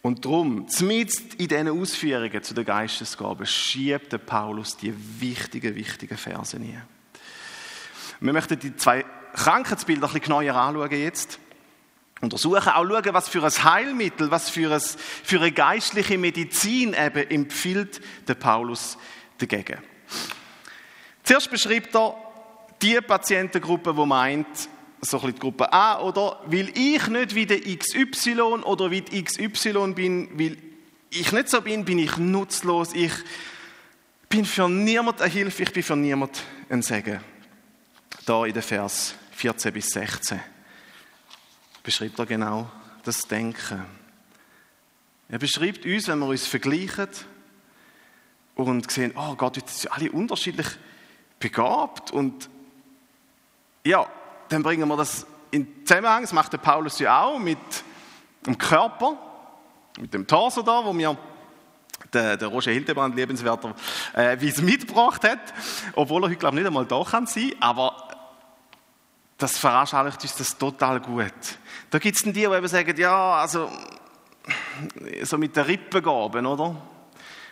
Und 0.02 0.24
darum, 0.24 0.68
zumindest 0.68 1.34
in 1.34 1.48
diesen 1.48 1.68
Ausführungen 1.68 2.42
zu 2.42 2.54
den 2.54 2.64
Geistesgaben, 2.64 3.44
schiebt 3.44 4.12
der 4.12 4.18
Paulus 4.18 4.76
die 4.76 4.94
wichtigen, 5.20 5.74
wichtigen 5.74 6.16
Verse 6.16 6.58
nie. 6.58 6.78
Wir 8.20 8.32
möchten 8.32 8.58
die 8.58 8.76
zwei 8.76 9.04
Krankheitsbilder 9.32 10.06
ein 10.06 10.12
bisschen 10.12 10.38
genauer 10.38 10.54
anschauen 10.54 10.90
jetzt. 10.92 11.40
Untersuchen, 12.20 12.68
auch 12.68 12.86
schauen, 12.86 13.14
was 13.14 13.28
für 13.28 13.44
ein 13.44 13.64
Heilmittel, 13.64 14.30
was 14.30 14.48
für, 14.48 14.72
ein, 14.72 14.80
für 14.80 15.38
eine 15.38 15.52
geistliche 15.52 16.16
Medizin 16.16 16.94
eben 16.94 17.30
empfiehlt 17.30 18.00
der 18.26 18.34
Paulus 18.34 18.96
dagegen. 19.38 19.78
Zuerst 21.22 21.50
beschreibt 21.50 21.94
er 21.94 22.16
die 22.80 23.00
Patientengruppe, 23.00 23.92
die 23.92 24.06
meint, 24.06 24.46
so 25.02 25.20
ein 25.20 25.34
die 25.34 25.38
Gruppe 25.38 25.70
A, 25.72 26.00
oder? 26.00 26.40
Weil 26.46 26.70
ich 26.74 27.06
nicht 27.08 27.34
wie 27.34 27.46
der 27.46 27.60
XY 27.60 28.62
oder 28.64 28.90
wie 28.90 29.02
die 29.02 29.22
XY 29.22 29.92
bin, 29.94 30.30
weil 30.38 30.56
ich 31.10 31.32
nicht 31.32 31.48
so 31.48 31.60
bin, 31.60 31.84
bin 31.84 31.98
ich 31.98 32.16
nutzlos, 32.16 32.94
ich 32.94 33.12
bin 34.28 34.44
für 34.44 34.68
niemand 34.68 35.20
eine 35.20 35.30
Hilfe, 35.30 35.64
ich 35.64 35.72
bin 35.72 35.82
für 35.82 35.96
niemand 35.96 36.42
ein 36.68 36.82
Segen 36.82 37.20
da 38.24 38.44
in 38.44 38.52
den 38.52 38.62
Vers 38.62 39.14
14 39.32 39.72
bis 39.72 39.90
16 39.90 40.40
beschreibt 41.86 42.18
er 42.18 42.26
genau 42.26 42.68
das 43.04 43.28
Denken. 43.28 43.86
Er 45.28 45.38
beschreibt 45.38 45.86
uns, 45.86 46.08
wenn 46.08 46.18
wir 46.18 46.26
uns 46.26 46.44
vergleichen 46.44 47.08
und 48.56 48.90
sehen, 48.90 49.12
oh 49.16 49.36
Gott, 49.36 49.54
wir 49.54 49.62
sind 49.66 49.92
alle 49.92 50.10
unterschiedlich 50.10 50.66
begabt 51.38 52.10
und 52.10 52.50
ja, 53.84 54.04
dann 54.48 54.64
bringen 54.64 54.88
wir 54.88 54.96
das 54.96 55.26
in 55.52 55.86
Zusammenhang, 55.86 56.22
das 56.22 56.32
macht 56.32 56.52
der 56.52 56.58
Paulus 56.58 56.98
ja 56.98 57.22
auch, 57.22 57.38
mit 57.38 57.58
dem 58.46 58.58
Körper, 58.58 59.16
mit 60.00 60.12
dem 60.12 60.26
Torso 60.26 60.62
da, 60.62 60.84
wo 60.84 60.92
mir 60.92 61.16
der, 62.12 62.36
der 62.36 62.48
Roger 62.48 62.72
Hildebrand, 62.72 63.14
liebenswerter, 63.14 63.76
äh, 64.12 64.36
wie 64.40 64.48
es 64.48 64.60
mitgebracht 64.60 65.22
hat, 65.22 65.54
obwohl 65.94 66.24
er 66.24 66.30
heute, 66.30 66.38
glaube 66.38 66.56
ich, 66.56 66.62
nicht 66.62 66.66
einmal 66.66 66.84
da 66.84 67.04
kann 67.08 67.28
sein, 67.28 67.52
aber 67.60 68.05
das 69.38 69.58
veranschaulicht 69.58 70.22
uns 70.22 70.36
das 70.36 70.56
total 70.56 71.00
gut. 71.00 71.32
Da 71.90 71.98
gibt 71.98 72.16
es 72.16 72.22
dann 72.22 72.32
die, 72.32 72.40
die 72.40 72.46
eben 72.46 72.68
sagen, 72.68 72.96
ja, 72.96 73.34
also, 73.34 73.70
so 75.22 75.38
mit 75.38 75.54
der 75.56 75.68
Rippengaben, 75.68 76.46
oder? 76.46 76.76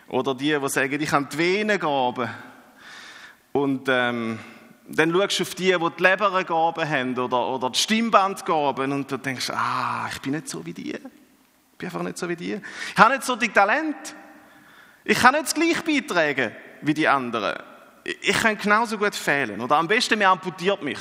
Oder 0.08 0.34
die, 0.34 0.58
die 0.58 0.68
sagen, 0.68 1.00
ich 1.00 1.12
habe 1.12 1.26
die 1.30 1.38
Venengaben. 1.38 2.28
Und 3.52 3.86
ähm, 3.88 4.38
dann 4.88 5.12
schaust 5.12 5.38
du 5.38 5.42
auf 5.42 5.54
die, 5.54 5.72
die 5.72 5.96
die 5.98 6.02
Lebergaben 6.02 6.88
haben 6.88 7.18
oder, 7.18 7.48
oder 7.48 7.70
die 7.70 7.78
Stimmbandgaben 7.78 8.92
und 8.92 9.10
du 9.10 9.16
denkst, 9.16 9.50
ah, 9.50 10.08
ich 10.12 10.20
bin 10.20 10.32
nicht 10.32 10.48
so 10.48 10.64
wie 10.64 10.74
die. 10.74 10.92
Ich 10.92 11.78
bin 11.78 11.88
einfach 11.88 12.02
nicht 12.02 12.18
so 12.18 12.28
wie 12.28 12.36
die. 12.36 12.60
Ich 12.94 12.98
habe 12.98 13.14
nicht 13.14 13.24
so 13.24 13.36
die 13.36 13.48
Talent. 13.48 14.14
Ich 15.04 15.18
kann 15.18 15.32
nicht 15.32 15.46
das 15.46 15.54
gleiche 15.54 15.82
beitragen 15.82 16.52
wie 16.82 16.94
die 16.94 17.08
anderen. 17.08 17.58
Ich 18.04 18.38
kann 18.38 18.58
genauso 18.58 18.98
gut 18.98 19.14
fehlen. 19.14 19.60
Oder 19.60 19.76
am 19.76 19.88
besten, 19.88 20.18
mir 20.18 20.28
amputiert 20.28 20.82
mich. 20.82 20.98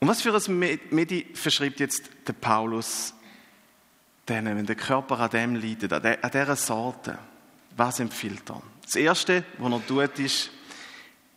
Und 0.00 0.08
was 0.08 0.22
für 0.22 0.34
ein 0.34 0.58
Medi 0.90 1.26
verschreibt 1.34 1.78
jetzt 1.78 2.10
der 2.26 2.32
Paulus 2.32 3.14
denen, 4.26 4.56
wenn 4.56 4.66
der 4.66 4.76
Körper 4.76 5.18
an 5.20 5.30
dem 5.30 5.54
leidet, 5.54 5.92
an 5.92 6.30
dieser 6.32 6.56
Sorte? 6.56 7.18
Was 7.76 8.00
empfiehlt 8.00 8.48
er? 8.48 8.62
Das 8.82 8.94
Erste, 8.94 9.44
was 9.58 9.72
er 9.72 9.86
tut, 9.86 10.18
ist, 10.18 10.50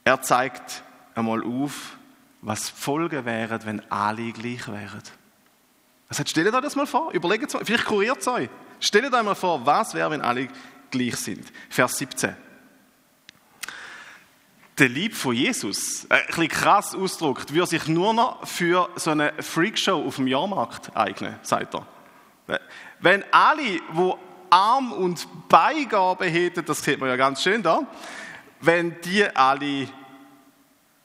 er 0.05 0.21
zeigt 0.21 0.83
einmal 1.13 1.43
auf, 1.43 1.97
was 2.41 2.67
die 2.67 2.81
Folgen 2.81 3.25
wären, 3.25 3.65
wenn 3.65 3.91
alle 3.91 4.31
gleich 4.31 4.67
wären. 4.67 5.03
Also 6.07 6.23
stellt 6.25 6.53
euch 6.53 6.61
das 6.61 6.75
mal 6.75 6.87
vor, 6.87 7.11
überlegt 7.11 7.47
es 7.47 7.53
mal, 7.53 7.65
vielleicht 7.65 7.85
kuriert 7.85 8.19
es 8.19 8.27
euch. 8.27 8.49
Stellt 8.79 9.13
euch 9.13 9.23
mal 9.23 9.35
vor, 9.35 9.65
was 9.65 9.93
wäre, 9.93 10.11
wenn 10.11 10.21
alle 10.21 10.47
gleich 10.89 11.17
sind. 11.17 11.51
Vers 11.69 11.97
17 11.97 12.35
der 14.77 14.89
Lieb 14.89 15.15
von 15.15 15.35
Jesus, 15.35 16.05
äh, 16.05 16.15
ein 16.15 16.25
bisschen 16.27 16.47
krass 16.47 16.95
ausgedrückt, 16.95 17.53
würde 17.53 17.67
sich 17.67 17.87
nur 17.87 18.13
noch 18.13 18.47
für 18.47 18.89
so 18.95 19.11
eine 19.11 19.33
Freakshow 19.39 20.03
auf 20.05 20.15
dem 20.15 20.27
Jahrmarkt 20.27 20.95
eignen, 20.95 21.35
sagt 21.41 21.75
er. 21.75 21.85
Äh, 22.47 22.59
wenn 22.99 23.23
alle, 23.31 23.61
die 23.61 24.13
Arm- 24.49 24.93
und 24.93 25.27
Beigabe 25.49 26.25
hätten, 26.25 26.65
das 26.65 26.83
sieht 26.83 26.99
man 26.99 27.09
ja 27.09 27.15
ganz 27.15 27.41
schön 27.41 27.61
da, 27.63 27.81
wenn 28.61 28.99
die 29.01 29.25
alle 29.35 29.87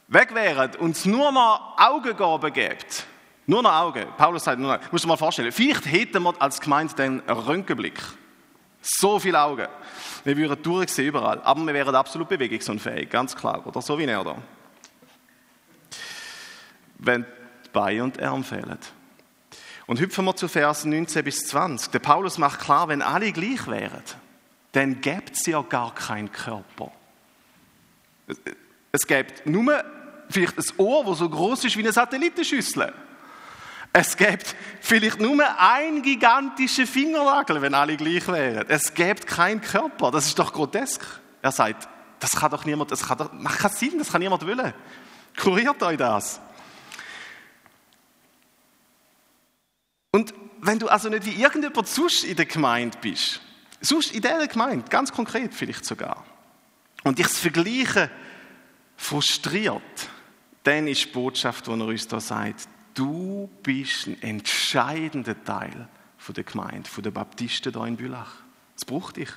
weg 0.09 0.35
wären 0.35 0.74
und 0.76 1.04
nur 1.07 1.33
noch 1.33 1.76
Augengabe 1.78 2.50
gibt, 2.50 3.07
nur 3.46 3.62
noch 3.62 3.72
Augen, 3.72 4.07
Paulus 4.16 4.44
sagt 4.44 4.61
nur 4.61 4.76
noch, 4.76 4.92
musst 4.92 5.04
du 5.04 5.09
dir 5.09 5.12
mal 5.12 5.16
vorstellen, 5.16 5.52
vielleicht 5.52 5.87
hätten 5.87 6.22
wir 6.22 6.35
als 6.40 6.61
Gemeinde 6.61 6.94
den 6.94 7.20
Röntgenblick. 7.20 7.98
So 8.80 9.18
viele 9.18 9.40
Augen. 9.40 9.66
Wir 10.24 10.36
würden 10.36 10.62
durchsehen 10.62 11.06
überall, 11.06 11.40
aber 11.42 11.66
wir 11.66 11.74
wären 11.74 11.94
absolut 11.94 12.28
bewegungsunfähig, 12.28 13.10
ganz 13.10 13.34
klar, 13.34 13.66
oder 13.66 13.82
so 13.82 13.98
wie 13.98 14.04
er 14.04 14.24
da. 14.24 14.36
Wenn 16.98 17.26
Beine 17.72 18.04
und 18.04 18.20
Arme 18.20 18.44
fehlen. 18.44 18.78
Und 19.86 20.00
hüpfen 20.00 20.24
wir 20.24 20.36
zu 20.36 20.48
Vers 20.48 20.84
19 20.84 21.24
bis 21.24 21.46
20. 21.46 21.90
Der 21.90 21.98
Paulus 21.98 22.38
macht 22.38 22.60
klar, 22.60 22.88
wenn 22.88 23.02
alle 23.02 23.32
gleich 23.32 23.66
wären, 23.66 24.02
dann 24.72 25.00
gäbe 25.00 25.32
es 25.32 25.46
ja 25.46 25.62
gar 25.62 25.94
keinen 25.94 26.30
Körper. 26.30 26.92
Es 28.92 29.06
gibt 29.06 29.46
nur 29.46 29.82
vielleicht 30.28 30.58
ein 30.58 30.64
Ohr, 30.76 31.04
das 31.04 31.18
so 31.18 31.28
groß 31.28 31.64
ist 31.64 31.76
wie 31.76 31.80
eine 31.80 31.92
Satellitenschüssel. 31.92 32.92
Es 33.92 34.16
gibt 34.16 34.55
vielleicht 34.81 35.20
nur 35.20 35.44
ein 35.59 36.03
gigantischer 36.03 36.87
Fingernagel, 36.87 37.62
wenn 37.62 37.74
alle 37.74 37.96
gleich 37.96 38.29
wären. 38.29 38.66
Es 38.68 38.94
gibt 38.94 39.27
keinen 39.27 39.61
Körper. 39.61 40.11
Das 40.11 40.27
ist 40.27 40.38
doch 40.38 40.53
grotesk. 40.53 41.05
Er 41.42 41.53
sagt, 41.53 41.88
das 42.20 42.33
kann 42.33 42.51
doch 42.51 42.64
niemand, 42.64 42.90
das 42.90 43.07
kann 43.07 43.18
doch, 43.18 43.33
macht 43.33 43.59
keinen 43.59 43.72
Sinn, 43.72 43.98
das 43.98 44.12
kann 44.12 44.20
niemand 44.20 44.46
wollen. 44.46 44.74
Kuriert 45.40 45.83
euch 45.83 45.96
das. 45.96 46.40
Und 50.11 50.35
wenn 50.61 50.79
du 50.79 50.88
also 50.88 51.09
nicht 51.09 51.27
wie 51.27 51.40
irgendjemand 51.40 51.87
sonst 51.87 52.24
in 52.24 52.37
der 52.37 52.46
Gemeinde 52.46 52.98
bist, 53.01 53.40
sonst 53.81 54.12
in 54.12 54.22
dieser 54.22 54.48
Gemeinde, 54.48 54.88
ganz 54.88 55.12
konkret 55.12 55.55
vielleicht 55.55 55.85
sogar, 55.85 56.24
und 57.05 57.18
dich 57.18 57.27
das 57.27 57.38
Vergleichen 57.38 58.11
frustriert, 58.96 59.83
dann 60.64 60.88
ist 60.88 61.05
die 61.05 61.11
Botschaft, 61.11 61.66
die 61.66 61.70
er 61.70 61.87
uns 61.87 62.09
da 62.09 62.18
sagt, 62.18 62.68
Du 62.98 63.48
bist 63.62 64.08
ein 64.08 64.20
entscheidender 64.22 65.40
Teil 65.44 65.87
von 66.16 66.34
der 66.34 66.42
Gemeinde, 66.42 66.90
von 66.90 67.04
den 67.04 67.12
Baptisten 67.12 67.72
hier 67.72 67.84
in 67.84 67.96
Bülach. 67.96 68.32
Es 68.76 68.84
braucht 68.84 69.18
dich. 69.18 69.28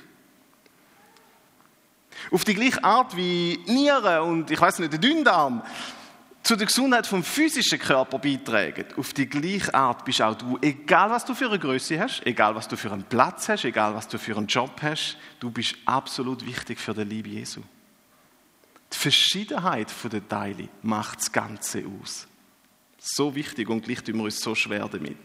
Auf 2.32 2.44
die 2.44 2.56
gleiche 2.56 2.84
Art 2.84 3.16
wie 3.16 3.60
Nieren 3.68 4.22
und, 4.22 4.50
ich 4.50 4.60
weiß 4.60 4.80
nicht, 4.80 4.94
der 4.94 5.00
Dünndarm 5.00 5.62
zu 6.42 6.56
der 6.56 6.66
Gesundheit 6.66 7.06
vom 7.06 7.24
physischen 7.24 7.78
Körper 7.78 8.18
beitragen, 8.18 8.86
auf 8.98 9.14
die 9.14 9.28
gleiche 9.28 9.72
Art 9.76 10.06
bist 10.06 10.24
auch 10.24 10.36
du, 10.36 10.58
egal 10.60 11.12
was 11.12 11.24
du 11.24 11.36
für 11.36 11.46
eine 11.46 11.60
Größe 11.60 12.00
hast, 12.00 12.26
egal 12.26 12.56
was 12.56 12.68
du 12.68 12.76
für 12.76 12.92
einen 12.92 13.04
Platz 13.04 13.48
hast, 13.48 13.64
egal 13.64 13.94
was 13.94 14.08
du 14.08 14.18
für 14.18 14.36
einen 14.36 14.48
Job 14.48 14.72
hast, 14.82 15.18
du 15.40 15.52
bist 15.52 15.76
absolut 15.86 16.44
wichtig 16.44 16.80
für 16.80 16.96
die 16.96 17.04
Liebe 17.04 17.30
Jesu. 17.30 17.62
Die 18.92 18.98
Verschiedenheit 18.98 19.94
der 20.12 20.28
Teile 20.28 20.68
macht 20.82 21.20
das 21.20 21.32
Ganze 21.32 21.84
aus. 22.02 22.28
So 23.04 23.34
wichtig 23.34 23.68
und 23.68 23.84
gleich 23.84 24.04
tun 24.04 24.18
wir 24.18 24.26
uns 24.26 24.40
so 24.40 24.54
schwer 24.54 24.88
damit. 24.88 25.18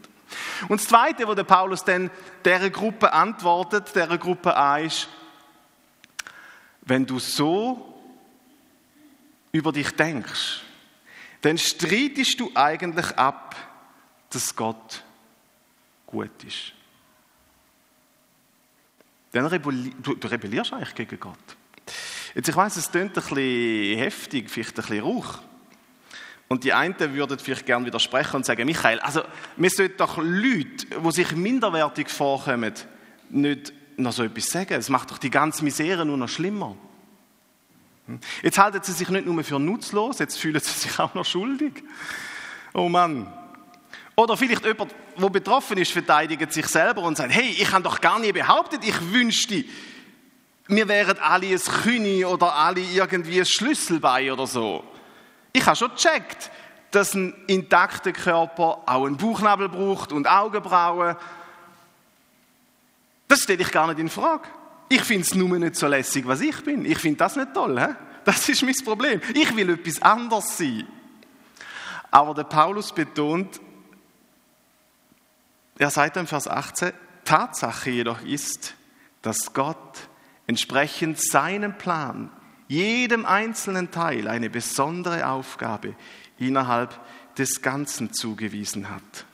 Und 0.69 0.81
das 0.81 0.89
Zweite, 0.89 1.29
wo 1.29 1.35
der 1.35 1.45
Paulus 1.45 1.85
dann 1.85 2.11
dieser 2.43 2.71
Gruppe 2.71 3.12
antwortet, 3.12 3.95
dieser 3.95 4.17
Gruppe 4.17 4.57
A 4.57 4.79
ist, 4.79 5.09
wenn 6.81 7.05
du 7.05 7.19
so 7.19 8.01
über 9.53 9.73
dich 9.73 9.91
denkst, 9.91 10.62
dann 11.43 11.59
streitest 11.59 12.41
du 12.41 12.51
eigentlich 12.55 13.11
ab, 13.19 13.55
dass 14.31 14.57
Gott 14.57 15.05
gut 16.07 16.45
ist. 16.45 16.73
Dann 19.33 19.45
rebelli 19.47 19.95
du, 20.03 20.12
rebellierst 20.27 20.73
eigentlich 20.73 20.95
gegen 20.95 21.21
Gott. 21.21 21.57
Jetzt, 22.35 22.49
ich 22.49 22.57
weiß, 22.57 22.77
es 22.77 22.91
klingt 22.91 23.11
ein 23.19 23.23
bisschen 23.23 23.99
heftig, 23.99 24.51
vielleicht 24.51 24.79
ein 24.79 24.83
bisschen 24.83 25.01
rauch. 25.01 25.41
Und 26.48 26.62
die 26.62 26.72
einen 26.72 26.94
würden 26.98 27.38
vielleicht 27.38 27.66
gerne 27.66 27.87
widersprechen 27.87 28.37
und 28.37 28.46
sagen, 28.46 28.66
Michael, 28.66 29.00
also 29.00 29.22
wir 29.56 29.70
sollten 29.70 29.96
doch 29.96 30.18
Leute, 30.18 30.87
die 31.04 31.11
sich 31.12 31.32
minderwertig 31.32 32.09
vorkommen, 32.09 32.72
nicht 33.30 33.72
noch 33.96 34.12
so 34.12 34.22
etwas 34.22 34.46
sagen. 34.46 34.74
Es 34.74 34.88
macht 34.88 35.11
doch 35.11 35.18
die 35.18 35.30
ganze 35.30 35.64
Misere 35.64 36.04
nur 36.04 36.16
noch 36.16 36.28
schlimmer. 36.28 36.76
Hm? 38.06 38.20
Jetzt 38.42 38.59
halten 38.59 38.80
sie 38.82 38.92
sich 38.92 39.09
nicht 39.09 39.26
nur 39.26 39.42
für 39.42 39.59
nutzlos, 39.59 40.20
jetzt 40.20 40.38
fühlen 40.38 40.61
sie 40.61 40.70
sich 40.70 40.98
auch 41.00 41.14
noch 41.14 41.24
schuldig. 41.24 41.82
Oh 42.72 42.88
Mann. 42.88 43.32
Oder 44.14 44.37
vielleicht 44.37 44.64
jemand, 44.64 44.94
der 45.18 45.28
betroffen 45.28 45.76
ist, 45.78 45.92
verteidigt 45.92 46.52
sich 46.52 46.66
selber 46.66 47.02
und 47.02 47.16
sagt, 47.16 47.32
hey, 47.32 47.50
ich 47.50 47.70
habe 47.72 47.82
doch 47.82 48.00
gar 48.00 48.18
nie 48.18 48.32
behauptet, 48.32 48.80
ich 48.82 49.12
wünschte, 49.12 49.64
wir 50.68 50.88
wären 50.88 51.18
alle 51.18 51.48
ein 51.48 51.59
Kühni 51.59 52.24
oder 52.24 52.54
alle 52.54 52.80
irgendwie 52.80 53.40
ein 53.40 53.46
Schlüsselbein 53.46 54.30
oder 54.30 54.46
so. 54.46 54.85
Ich 55.57 55.64
habe 55.64 55.75
schon 55.75 55.90
gecheckt, 55.90 56.51
dass 56.90 57.14
ein 57.14 57.33
intakter 57.47 58.12
Körper 58.12 58.83
auch 58.85 59.07
einen 59.07 59.16
Bauchnabel 59.16 59.71
braucht 59.71 60.12
und 60.12 60.27
Augenbrauen. 60.29 61.16
Das 63.27 63.40
stelle 63.40 63.62
ich 63.62 63.73
gar 63.73 63.87
nicht 63.87 63.99
in 63.99 64.11
Frage. 64.11 64.47
Ich 64.90 65.01
finde 65.01 65.23
es 65.23 65.35
nur 65.35 65.59
nicht 65.59 65.77
so 65.77 65.87
lässig, 65.87 66.27
was 66.27 66.42
ich 66.42 66.62
bin. 66.62 66.85
Ich 66.85 66.99
finde 66.99 67.16
das 67.16 67.37
nicht 67.37 67.55
toll. 67.55 67.81
He? 67.81 67.95
Das 68.27 68.47
ist 68.51 68.64
mein 68.64 68.75
Problem. 68.85 69.23
Ich 69.33 69.57
will 69.57 69.71
etwas 69.71 70.03
anderes 70.03 70.59
sein. 70.59 70.87
Aber 72.11 72.35
der 72.35 72.45
Paulus 72.45 72.92
betont, 72.92 73.59
er 75.79 75.88
sagt 75.88 76.19
im 76.19 76.27
Vers 76.27 76.49
18, 76.49 76.92
Tatsache 77.25 77.88
jedoch 77.88 78.21
ist, 78.21 78.75
dass 79.23 79.55
Gott 79.55 80.01
entsprechend 80.47 81.19
seinem 81.19 81.79
Plan 81.79 82.31
jedem 82.68 83.24
einzelnen 83.24 83.90
Teil 83.90 84.29
eine 84.29 84.50
besondere 84.50 85.29
Aufgabe 85.29 85.94
innerhalb 86.38 86.98
des 87.37 87.62
Ganzen 87.62 88.12
zugewiesen 88.12 88.90
hat. 88.90 89.26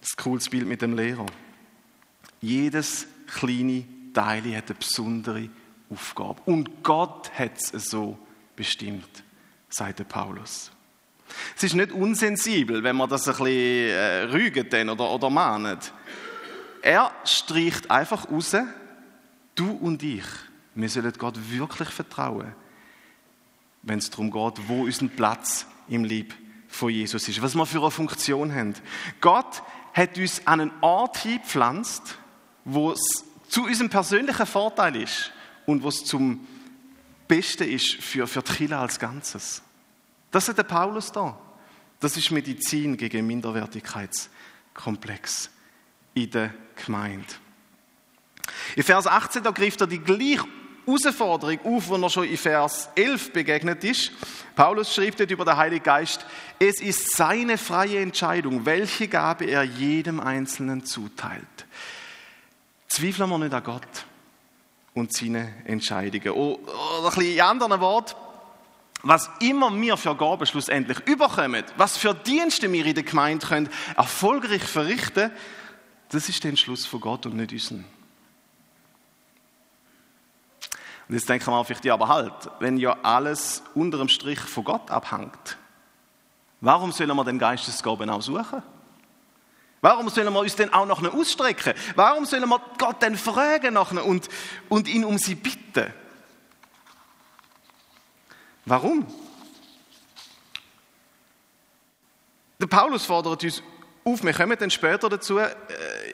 Das 0.00 0.16
cooles 0.16 0.48
Bild 0.48 0.66
mit 0.66 0.82
dem 0.82 0.96
Lehrer. 0.96 1.26
Jedes 2.40 3.06
kleine 3.26 3.84
Teil 4.12 4.56
hat 4.56 4.70
eine 4.70 4.78
besondere 4.78 5.48
Aufgabe. 5.90 6.40
Und 6.46 6.82
Gott 6.82 7.30
hat 7.36 7.58
es 7.58 7.90
so 7.90 8.18
bestimmt, 8.54 9.24
sagt 9.68 10.06
Paulus. 10.08 10.70
Es 11.56 11.64
ist 11.64 11.74
nicht 11.74 11.92
unsensibel, 11.92 12.82
wenn 12.82 12.96
man 12.96 13.08
das 13.08 13.26
ein 13.26 13.32
bisschen 13.36 13.90
äh, 13.90 14.22
rügt 14.24 14.72
oder, 14.72 15.10
oder 15.10 15.30
mahnet. 15.30 15.92
Er 16.82 17.12
streicht 17.24 17.90
einfach 17.90 18.30
raus, 18.30 18.56
du 19.54 19.70
und 19.70 20.02
ich, 20.02 20.24
wir 20.74 20.88
sollen 20.88 21.12
Gott 21.18 21.36
wirklich 21.50 21.88
vertrauen, 21.88 22.54
wenn 23.82 23.98
es 23.98 24.10
darum 24.10 24.30
geht, 24.30 24.68
wo 24.68 24.84
unser 24.84 25.08
Platz 25.08 25.66
im 25.88 26.04
Lieb 26.04 26.34
von 26.68 26.90
Jesus 26.90 27.28
ist, 27.28 27.42
was 27.42 27.54
wir 27.54 27.66
für 27.66 27.80
eine 27.80 27.90
Funktion 27.90 28.54
haben. 28.54 28.74
Gott 29.20 29.62
hat 29.94 30.16
uns 30.18 30.46
an 30.46 30.60
einen 30.60 30.72
Ort 30.80 31.18
hingepflanzt, 31.18 32.18
wo 32.64 32.92
es 32.92 33.24
zu 33.48 33.64
unserem 33.64 33.88
persönlichen 33.88 34.46
Vorteil 34.46 34.96
ist 34.96 35.32
und 35.64 35.82
wo 35.82 35.88
es 35.88 36.04
zum 36.04 36.46
Besten 37.28 37.68
ist 37.68 37.94
für, 37.94 38.26
für 38.26 38.42
die 38.42 38.52
Kirche 38.52 38.76
als 38.76 38.98
Ganzes. 38.98 39.62
Das 40.30 40.48
hat 40.48 40.58
der 40.58 40.64
Paulus 40.64 41.12
da. 41.12 41.38
Das 42.00 42.16
ist 42.16 42.30
Medizin 42.30 42.96
gegen 42.96 43.26
Minderwertigkeitskomplex 43.26 45.50
in 46.16 46.30
der 46.30 46.50
Gemeinde. 46.84 47.26
In 48.74 48.82
Vers 48.82 49.06
18 49.06 49.42
da 49.42 49.50
greift 49.50 49.80
er 49.80 49.86
die 49.86 49.98
gleiche 49.98 50.44
Herausforderung 50.86 51.58
auf, 51.64 51.86
die 51.88 52.02
er 52.02 52.10
schon 52.10 52.24
in 52.24 52.36
Vers 52.36 52.88
11 52.94 53.32
begegnet 53.32 53.84
ist. 53.84 54.12
Paulus 54.54 54.94
schrieb 54.94 55.16
dort 55.16 55.30
über 55.30 55.44
den 55.44 55.56
Heiligen 55.56 55.84
Geist, 55.84 56.24
es 56.58 56.80
ist 56.80 57.16
seine 57.16 57.58
freie 57.58 58.00
Entscheidung, 58.00 58.64
welche 58.64 59.08
Gabe 59.08 59.44
er 59.44 59.62
jedem 59.62 60.20
Einzelnen 60.20 60.84
zuteilt. 60.84 61.66
Zweifeln 62.88 63.28
wir 63.28 63.38
nicht 63.38 63.54
an 63.54 63.62
Gott 63.62 64.06
und 64.94 65.12
seine 65.12 65.52
Entscheidungen. 65.64 66.30
Oder 66.30 66.58
ein 66.98 67.04
bisschen 67.04 67.34
in 67.34 67.40
anderen 67.42 67.80
Worten, 67.80 68.14
was 69.02 69.28
immer 69.40 69.74
wir 69.78 69.96
für 69.98 70.16
Gaben 70.16 70.46
schlussendlich 70.46 71.00
überkommen, 71.00 71.64
was 71.76 71.98
für 71.98 72.14
Dienste 72.14 72.72
wir 72.72 72.86
in 72.86 72.94
der 72.94 73.04
Gemeinde 73.04 73.46
können, 73.46 73.68
erfolgreich 73.96 74.62
verrichten 74.62 75.30
können, 75.30 75.32
das 76.10 76.28
ist 76.28 76.42
der 76.44 76.50
Entschluss 76.50 76.86
von 76.86 77.00
Gott 77.00 77.26
und 77.26 77.36
nicht 77.36 77.52
unseren. 77.52 77.84
Und 81.08 81.14
jetzt 81.14 81.28
denken 81.28 81.50
wir 81.50 81.64
vielleicht, 81.64 81.84
ja, 81.84 81.94
aber 81.94 82.08
halt, 82.08 82.32
wenn 82.58 82.78
ja 82.78 82.96
alles 83.02 83.62
unter 83.74 83.98
dem 83.98 84.08
Strich 84.08 84.40
von 84.40 84.64
Gott 84.64 84.90
abhängt, 84.90 85.56
warum 86.60 86.90
sollen 86.90 87.14
wir 87.14 87.24
den 87.24 87.38
Geistesgaben 87.38 88.10
auch 88.10 88.22
suchen? 88.22 88.62
Warum 89.80 90.08
sollen 90.08 90.32
wir 90.32 90.40
uns 90.40 90.56
denn 90.56 90.72
auch 90.72 90.86
nach 90.86 91.14
ausstrecken? 91.14 91.74
Warum 91.94 92.24
sollen 92.24 92.48
wir 92.48 92.60
Gott 92.78 93.02
denn 93.02 93.16
fragen 93.16 93.74
nach 93.74 93.92
und, 93.92 94.28
und 94.68 94.88
ihn 94.88 95.04
um 95.04 95.16
sie 95.18 95.36
bitten? 95.36 95.92
Warum? 98.64 99.06
Der 102.58 102.66
Paulus 102.66 103.04
fordert 103.04 103.44
uns 103.44 103.62
auf, 104.02 104.24
wir 104.24 104.32
kommen 104.32 104.56
dann 104.58 104.70
später 104.70 105.08
dazu, 105.08 105.38
äh, 105.38 105.54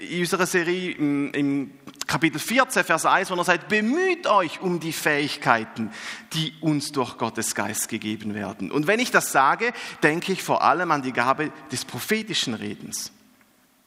in 0.03 0.21
unserer 0.21 0.47
Serie 0.47 0.93
im, 0.93 1.71
Kapitel 2.07 2.39
14, 2.39 2.85
Vers 2.85 3.07
1, 3.07 3.31
wo 3.31 3.35
er 3.37 3.45
sagt, 3.45 3.69
bemüht 3.69 4.27
euch 4.27 4.61
um 4.61 4.81
die 4.81 4.93
Fähigkeiten, 4.93 5.91
die 6.35 6.53
uns 6.61 6.93
durch 6.93 7.17
Gottes 7.17 7.55
Geist 7.55 7.89
gegeben 7.89 8.35
werden. 8.35 8.71
Und 8.71 8.87
wenn 8.87 9.01
ich 9.01 9.11
das 9.11 9.33
sage, 9.33 9.73
denke 10.03 10.33
ich 10.33 10.43
vor 10.43 10.63
allem 10.63 10.91
an 10.91 11.03
die 11.03 11.13
Gabe 11.13 11.53
des 11.71 11.85
prophetischen 11.85 12.55
Redens. 12.55 13.13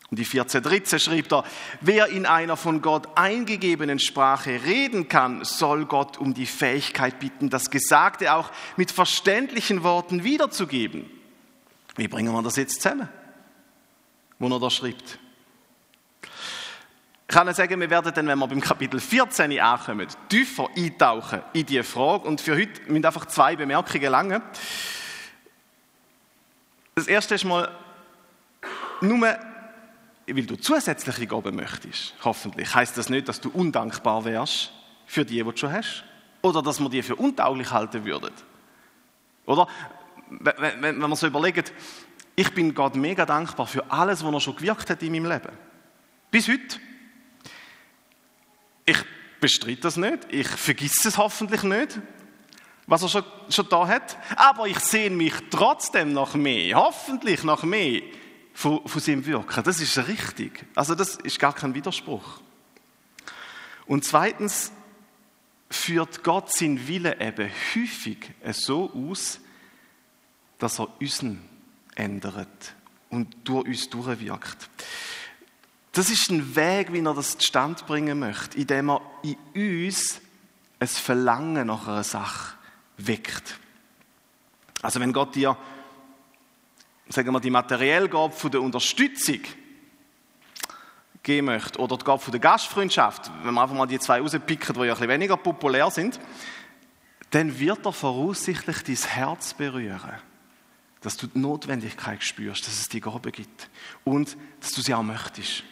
Und 0.09 0.19
die 0.19 0.25
14.13 0.25 0.99
schrieb 0.99 1.31
er, 1.31 1.43
wer 1.81 2.07
in 2.07 2.25
einer 2.25 2.57
von 2.57 2.81
Gott 2.81 3.09
eingegebenen 3.15 3.99
Sprache 3.99 4.61
reden 4.65 5.07
kann, 5.07 5.43
soll 5.43 5.85
Gott 5.85 6.17
um 6.17 6.33
die 6.33 6.45
Fähigkeit 6.45 7.19
bitten, 7.19 7.49
das 7.49 7.69
Gesagte 7.69 8.33
auch 8.33 8.51
mit 8.77 8.91
verständlichen 8.91 9.83
Worten 9.83 10.23
wiederzugeben. 10.23 11.09
Wie 11.95 12.07
bringen 12.07 12.33
wir 12.33 12.41
das 12.41 12.55
jetzt 12.55 12.81
zusammen? 12.81 13.09
Wo 14.39 14.47
er 14.47 14.59
da 14.59 14.69
schreibt. 14.69 15.19
Ich 17.27 17.33
kann 17.33 17.51
sagen, 17.53 17.79
wir 17.79 17.89
werden 17.89 18.13
dann, 18.13 18.27
wenn 18.27 18.37
wir 18.37 18.47
beim 18.47 18.61
Kapitel 18.61 18.99
14 18.99 19.59
ankommen, 19.59 20.07
tiefer 20.29 20.67
eintauchen 20.75 21.41
in 21.53 21.65
diese 21.65 21.83
Frage. 21.83 22.27
Und 22.27 22.39
für 22.39 22.55
heute 22.55 22.81
müssen 22.87 23.05
einfach 23.05 23.25
zwei 23.25 23.55
Bemerkungen 23.55 24.11
lange. 24.11 24.41
Das 26.93 27.07
erste 27.07 27.35
ist 27.35 27.43
mal, 27.43 27.69
nur 29.01 29.21
weil 29.21 30.45
du 30.45 30.55
zusätzliche 30.55 31.27
Gaben 31.27 31.55
möchtest, 31.55 32.13
hoffentlich, 32.23 32.73
heißt 32.73 32.97
das 32.97 33.09
nicht, 33.09 33.27
dass 33.27 33.41
du 33.41 33.49
undankbar 33.49 34.23
wärst 34.23 34.71
für 35.05 35.25
die, 35.25 35.35
die 35.35 35.43
du 35.43 35.57
schon 35.57 35.73
hast. 35.73 36.03
Oder 36.41 36.61
dass 36.61 36.79
man 36.79 36.91
die 36.91 37.01
für 37.01 37.15
untauglich 37.15 37.71
halten 37.71 38.05
würde. 38.05 38.31
Oder? 39.45 39.67
Wenn, 40.29 40.53
wenn, 40.57 40.81
wenn 40.81 40.99
man 40.99 41.15
so 41.15 41.27
überlegt, 41.27 41.73
ich 42.35 42.53
bin 42.53 42.73
Gott 42.73 42.95
mega 42.95 43.25
dankbar 43.25 43.67
für 43.67 43.89
alles, 43.91 44.23
was 44.23 44.33
er 44.33 44.39
schon 44.39 44.55
gewirkt 44.55 44.89
hat 44.89 45.01
in 45.01 45.11
meinem 45.11 45.25
Leben. 45.25 45.51
Bis 46.29 46.47
heute. 46.47 46.79
Ich 48.85 48.97
bestreite 49.39 49.81
das 49.81 49.97
nicht. 49.97 50.19
Ich 50.29 50.47
vergesse 50.47 51.07
es 51.07 51.17
hoffentlich 51.17 51.63
nicht, 51.63 51.99
was 52.87 53.01
er 53.01 53.09
schon, 53.09 53.23
schon 53.49 53.69
da 53.69 53.87
hat. 53.87 54.17
Aber 54.35 54.67
ich 54.67 54.79
sehe 54.79 55.09
mich 55.09 55.33
trotzdem 55.49 56.13
noch 56.13 56.35
mehr, 56.35 56.77
hoffentlich 56.77 57.43
noch 57.43 57.63
mehr 57.63 58.01
von, 58.53 58.87
von 58.87 59.01
seinem 59.01 59.25
Wirken. 59.25 59.63
Das 59.63 59.79
ist 59.79 59.97
richtig. 60.07 60.65
Also 60.75 60.95
das 60.95 61.15
ist 61.17 61.39
gar 61.39 61.53
kein 61.53 61.73
Widerspruch. 61.73 62.41
Und 63.87 64.05
zweitens 64.05 64.71
führt 65.69 66.23
Gott 66.23 66.51
seinen 66.51 66.87
Wille 66.87 67.19
eben 67.19 67.49
häufig 67.75 68.31
so 68.51 68.91
aus, 68.93 69.39
dass 70.57 70.79
er 70.79 70.89
unseren 70.99 71.41
ändert 71.95 72.75
und 73.09 73.35
durch 73.43 73.67
uns 73.67 73.89
durchwirkt. 73.89 74.69
Das 75.95 76.09
ist 76.09 76.29
ein 76.29 76.57
Weg, 76.57 76.91
wie 76.91 76.99
er 76.99 77.13
das 77.13 77.37
zustande 77.37 77.81
bringen 77.85 78.19
möchte, 78.19 78.57
indem 78.57 78.89
er 78.89 79.01
in 79.23 79.37
uns 79.87 80.19
ein 80.77 80.87
Verlangen 80.89 81.67
nach 81.67 81.87
einer 81.87 82.03
Sache 82.03 82.57
weckt. 82.97 83.57
Also 84.81 84.99
wenn 84.99 85.13
Gott 85.13 85.35
dir 85.35 85.57
sagen 87.07 87.31
wir, 87.31 87.39
die 87.39 87.49
materielle 87.49 88.09
Gabe 88.09 88.33
von 88.33 88.51
der 88.51 88.61
Unterstützung 88.61 89.39
geben 91.23 91.47
möchte, 91.47 91.79
oder 91.79 91.97
die 91.97 92.03
Gabe 92.03 92.21
von 92.21 92.31
der 92.31 92.41
Gastfreundschaft, 92.41 93.31
wenn 93.43 93.53
man 93.53 93.63
einfach 93.63 93.77
mal 93.77 93.85
die 93.85 93.99
zwei 93.99 94.19
rauspicken, 94.19 94.75
die 94.75 94.79
ja 94.81 94.93
ein 94.93 94.99
bisschen 94.99 95.09
weniger 95.09 95.37
populär 95.37 95.89
sind, 95.91 96.19
dann 97.29 97.57
wird 97.57 97.85
er 97.85 97.93
voraussichtlich 97.93 98.83
dein 98.83 99.11
Herz 99.11 99.53
berühren. 99.53 100.19
Dass 100.99 101.15
du 101.15 101.27
die 101.27 101.39
Notwendigkeit 101.39 102.21
spürst, 102.21 102.67
dass 102.67 102.81
es 102.81 102.89
die 102.89 102.99
Gabe 102.99 103.31
gibt. 103.31 103.69
Und 104.03 104.35
dass 104.59 104.73
du 104.73 104.81
sie 104.81 104.93
auch 104.93 105.01
möchtest. 105.01 105.63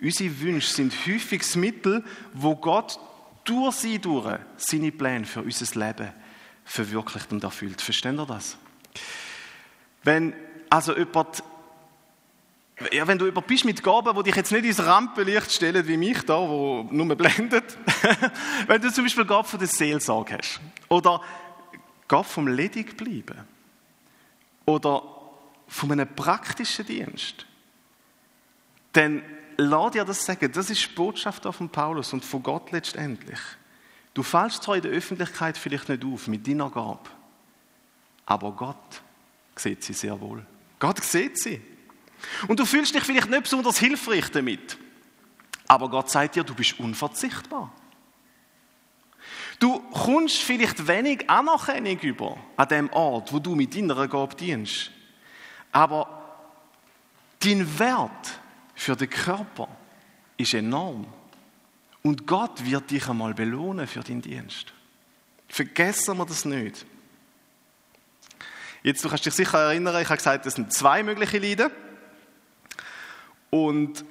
Unsere 0.00 0.40
Wünsche 0.40 0.72
sind 0.72 0.94
häufig 1.06 1.40
das 1.40 1.56
Mittel, 1.56 2.04
wo 2.32 2.56
Gott 2.56 2.98
durch 3.44 3.76
sie 3.76 3.98
durch 3.98 4.38
seine 4.56 4.92
Pläne 4.92 5.24
für 5.24 5.42
unser 5.42 5.78
Leben 5.78 6.12
verwirklicht 6.64 7.32
und 7.32 7.42
erfüllt. 7.42 7.80
Versteht 7.82 8.14
ihr 8.14 8.26
das? 8.26 8.56
Wenn 10.02 10.32
also 10.70 10.96
jemand, 10.96 11.42
ja, 12.92 13.06
wenn 13.06 13.18
du 13.18 13.26
jemand 13.26 13.46
bist 13.46 13.64
mit 13.64 13.82
Gaben, 13.82 14.16
die 14.16 14.22
dich 14.22 14.36
jetzt 14.36 14.52
nicht 14.52 14.64
ins 14.64 14.82
Rampenlicht 14.82 15.52
stellen, 15.52 15.86
wie 15.86 15.96
mich 15.96 16.22
da, 16.22 16.38
wo 16.38 16.88
nur 16.90 17.14
blendet, 17.16 17.76
wenn 18.68 18.80
du 18.80 18.92
zum 18.92 19.04
Beispiel 19.04 19.26
Gabe 19.26 19.46
von 19.46 19.58
der 19.58 19.68
Seelsorge 19.68 20.38
hast 20.38 20.60
oder 20.88 21.20
Gabe 22.08 22.24
vom 22.24 22.48
ledig 22.48 22.96
bleiben 22.96 23.40
oder 24.64 25.02
von 25.66 25.92
einem 25.92 26.08
praktischen 26.14 26.86
Dienst, 26.86 27.46
dann 28.92 29.22
lass 29.56 29.92
dir 29.92 30.04
das 30.04 30.24
sagen, 30.24 30.50
das 30.52 30.70
ist 30.70 30.82
die 30.82 30.94
Botschaft 30.94 31.44
von 31.44 31.68
Paulus 31.68 32.12
und 32.12 32.24
von 32.24 32.42
Gott 32.42 32.72
letztendlich. 32.72 33.38
Du 34.14 34.22
fällst 34.22 34.62
zwar 34.62 34.76
in 34.76 34.82
der 34.82 34.90
Öffentlichkeit 34.90 35.56
vielleicht 35.56 35.88
nicht 35.88 36.04
auf 36.04 36.26
mit 36.26 36.46
deiner 36.46 36.70
Gabe, 36.70 37.08
aber 38.26 38.52
Gott 38.52 39.02
sieht 39.56 39.84
sie 39.84 39.92
sehr 39.92 40.20
wohl. 40.20 40.44
Gott 40.78 41.02
sieht 41.02 41.38
sie. 41.38 41.60
Und 42.48 42.58
du 42.60 42.66
fühlst 42.66 42.94
dich 42.94 43.02
vielleicht 43.02 43.30
nicht 43.30 43.42
besonders 43.42 43.78
hilfreich 43.78 44.30
damit, 44.30 44.76
aber 45.68 45.88
Gott 45.88 46.10
sagt 46.10 46.36
dir, 46.36 46.44
du 46.44 46.54
bist 46.54 46.78
unverzichtbar. 46.80 47.72
Du 49.60 49.78
kommst 49.90 50.38
vielleicht 50.38 50.88
wenig 50.88 51.28
Anerkennung 51.28 51.98
über 52.00 52.38
an 52.56 52.68
dem 52.68 52.90
Ort, 52.92 53.32
wo 53.32 53.38
du 53.38 53.54
mit 53.54 53.76
deiner 53.76 54.08
Gabe 54.08 54.34
dienst. 54.34 54.90
Aber 55.70 56.20
dein 57.40 57.78
Wert 57.78 58.39
für 58.80 58.96
den 58.96 59.10
Körper 59.10 59.68
ist 60.38 60.54
enorm. 60.54 61.06
Und 62.02 62.26
Gott 62.26 62.64
wird 62.64 62.90
dich 62.90 63.06
einmal 63.08 63.34
belohnen 63.34 63.86
für 63.86 64.00
deinen 64.00 64.22
Dienst. 64.22 64.72
Vergessen 65.48 66.16
wir 66.16 66.24
das 66.24 66.46
nicht. 66.46 66.86
Jetzt, 68.82 69.04
du 69.04 69.10
kannst 69.10 69.26
dich 69.26 69.34
sicher 69.34 69.58
erinnern, 69.58 70.00
ich 70.00 70.08
habe 70.08 70.16
gesagt, 70.16 70.46
es 70.46 70.54
sind 70.54 70.72
zwei 70.72 71.02
mögliche 71.02 71.38
Leiden. 71.38 71.70
Und 73.50 74.02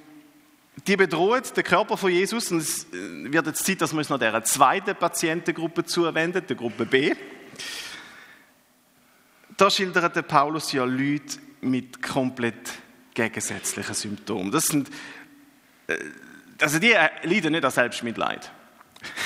die 0.86 0.96
bedrohen 0.96 1.42
den 1.56 1.64
Körper 1.64 1.96
von 1.96 2.12
Jesus. 2.12 2.52
Und 2.52 2.58
es 2.58 2.86
wird 2.92 3.46
jetzt 3.46 3.66
Zeit, 3.66 3.80
dass 3.80 3.92
wir 3.92 3.98
uns 3.98 4.08
noch 4.08 4.20
der 4.20 4.44
zweiten 4.44 4.94
Patientengruppe 4.94 5.84
zuwenden, 5.84 6.46
der 6.46 6.56
Gruppe 6.56 6.86
B. 6.86 7.16
Da 9.56 9.68
schildert 9.68 10.14
der 10.14 10.22
Paulus 10.22 10.70
ja 10.70 10.84
Leute 10.84 11.40
mit 11.60 12.00
komplett 12.00 12.70
gegensätzlichen 13.14 13.94
Symptomen. 13.94 14.50
Das 14.50 14.64
sind, 14.64 14.90
äh, 15.86 15.96
also 16.60 16.78
die 16.78 16.94
leiden 17.22 17.52
nicht 17.52 17.64
an 17.64 17.70
Selbstmitleid. 17.70 18.50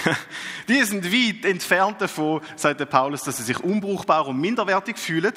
die 0.68 0.82
sind 0.84 1.04
weit 1.12 1.44
entfernt 1.44 2.00
davon, 2.00 2.40
sagt 2.56 2.80
der 2.80 2.86
Paulus, 2.86 3.22
dass 3.22 3.38
sie 3.38 3.42
sich 3.42 3.58
unbrauchbar 3.60 4.26
und 4.28 4.40
minderwertig 4.40 4.98
fühlen. 4.98 5.32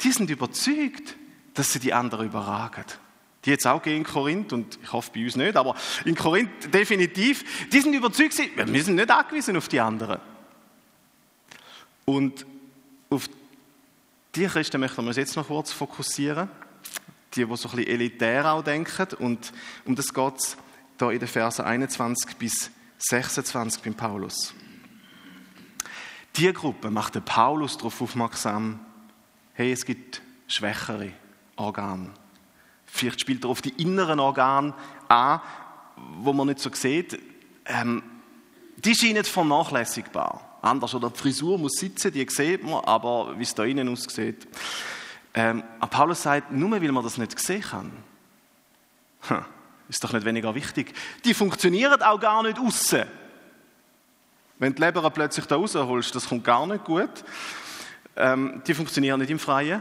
Die 0.00 0.12
sind 0.12 0.30
überzeugt, 0.30 1.16
dass 1.54 1.72
sie 1.72 1.78
die 1.78 1.92
anderen 1.92 2.26
überragen. 2.26 2.84
Die 3.44 3.50
jetzt 3.50 3.66
auch 3.66 3.82
gehen 3.82 3.98
in 3.98 4.04
Korinth, 4.04 4.52
und 4.52 4.78
ich 4.82 4.92
hoffe 4.92 5.10
bei 5.14 5.24
uns 5.24 5.36
nicht, 5.36 5.56
aber 5.56 5.76
in 6.04 6.16
Korinth 6.16 6.74
definitiv, 6.74 7.68
die 7.68 7.80
sind 7.80 7.94
überzeugt, 7.94 8.36
wir 8.36 8.84
sind 8.84 8.96
nicht 8.96 9.10
angewiesen 9.10 9.56
auf 9.56 9.68
die 9.68 9.80
anderen. 9.80 10.20
Und 12.04 12.46
auf 13.10 13.28
die 14.34 14.46
Christen 14.46 14.80
möchten 14.80 15.02
wir 15.02 15.08
uns 15.08 15.16
jetzt 15.16 15.36
noch 15.36 15.46
kurz 15.46 15.72
fokussieren 15.72 16.48
die, 17.34 17.44
die 17.44 17.56
so 17.56 17.68
ein 17.68 17.76
bisschen 17.76 17.92
elitär 17.92 18.52
auch 18.52 18.62
denken. 18.62 19.08
Und 19.18 19.52
um 19.84 19.94
das 19.94 20.12
geht 20.12 20.36
es 20.36 20.56
da 20.96 21.10
in 21.10 21.18
den 21.18 21.28
Versen 21.28 21.64
21 21.64 22.36
bis 22.36 22.70
26 22.98 23.82
beim 23.82 23.94
Paulus. 23.94 24.54
Die 26.36 26.52
Gruppe 26.52 26.90
macht 26.90 27.14
den 27.14 27.24
Paulus 27.24 27.76
darauf 27.76 28.00
aufmerksam, 28.00 28.80
hey, 29.54 29.72
es 29.72 29.84
gibt 29.84 30.22
schwächere 30.46 31.12
Organe. 31.56 32.10
Vielleicht 32.86 33.20
spielt 33.20 33.44
er 33.44 33.50
auf 33.50 33.60
die 33.60 33.74
inneren 33.82 34.20
Organe 34.20 34.74
an, 35.08 35.40
wo 36.20 36.32
man 36.32 36.46
nicht 36.46 36.60
so 36.60 36.70
sieht. 36.72 37.18
Ähm, 37.66 38.02
die 38.76 38.94
scheinen 38.94 39.24
vernachlässigbar. 39.24 40.58
Anders, 40.62 40.94
oder 40.94 41.10
die 41.10 41.18
Frisur 41.18 41.58
muss 41.58 41.74
sitzen, 41.74 42.12
die 42.12 42.26
sieht 42.28 42.64
man, 42.64 42.84
aber 42.84 43.38
wie 43.38 43.42
es 43.42 43.54
da 43.54 43.64
innen 43.64 43.88
aussieht, 43.88 44.46
ähm, 45.38 45.62
aber 45.78 45.88
Paulus 45.88 46.24
sagt, 46.24 46.50
nur 46.50 46.72
weil 46.72 46.90
man 46.90 47.04
das 47.04 47.16
nicht 47.16 47.38
sehen 47.38 47.62
kann, 47.62 47.92
hm, 49.20 49.44
ist 49.88 50.02
doch 50.02 50.12
nicht 50.12 50.24
weniger 50.24 50.52
wichtig. 50.52 50.92
Die 51.24 51.32
funktionieren 51.32 52.02
auch 52.02 52.18
gar 52.18 52.42
nicht 52.42 52.58
außen. 52.58 53.04
Wenn 54.58 54.74
die 54.74 54.82
Leber 54.82 55.08
plötzlich 55.10 55.46
da 55.46 55.54
rausholst, 55.54 56.12
das 56.12 56.28
kommt 56.28 56.42
gar 56.42 56.66
nicht 56.66 56.84
gut. 56.84 57.22
Ähm, 58.16 58.62
die 58.66 58.74
funktionieren 58.74 59.20
nicht 59.20 59.30
im 59.30 59.38
Freien. 59.38 59.80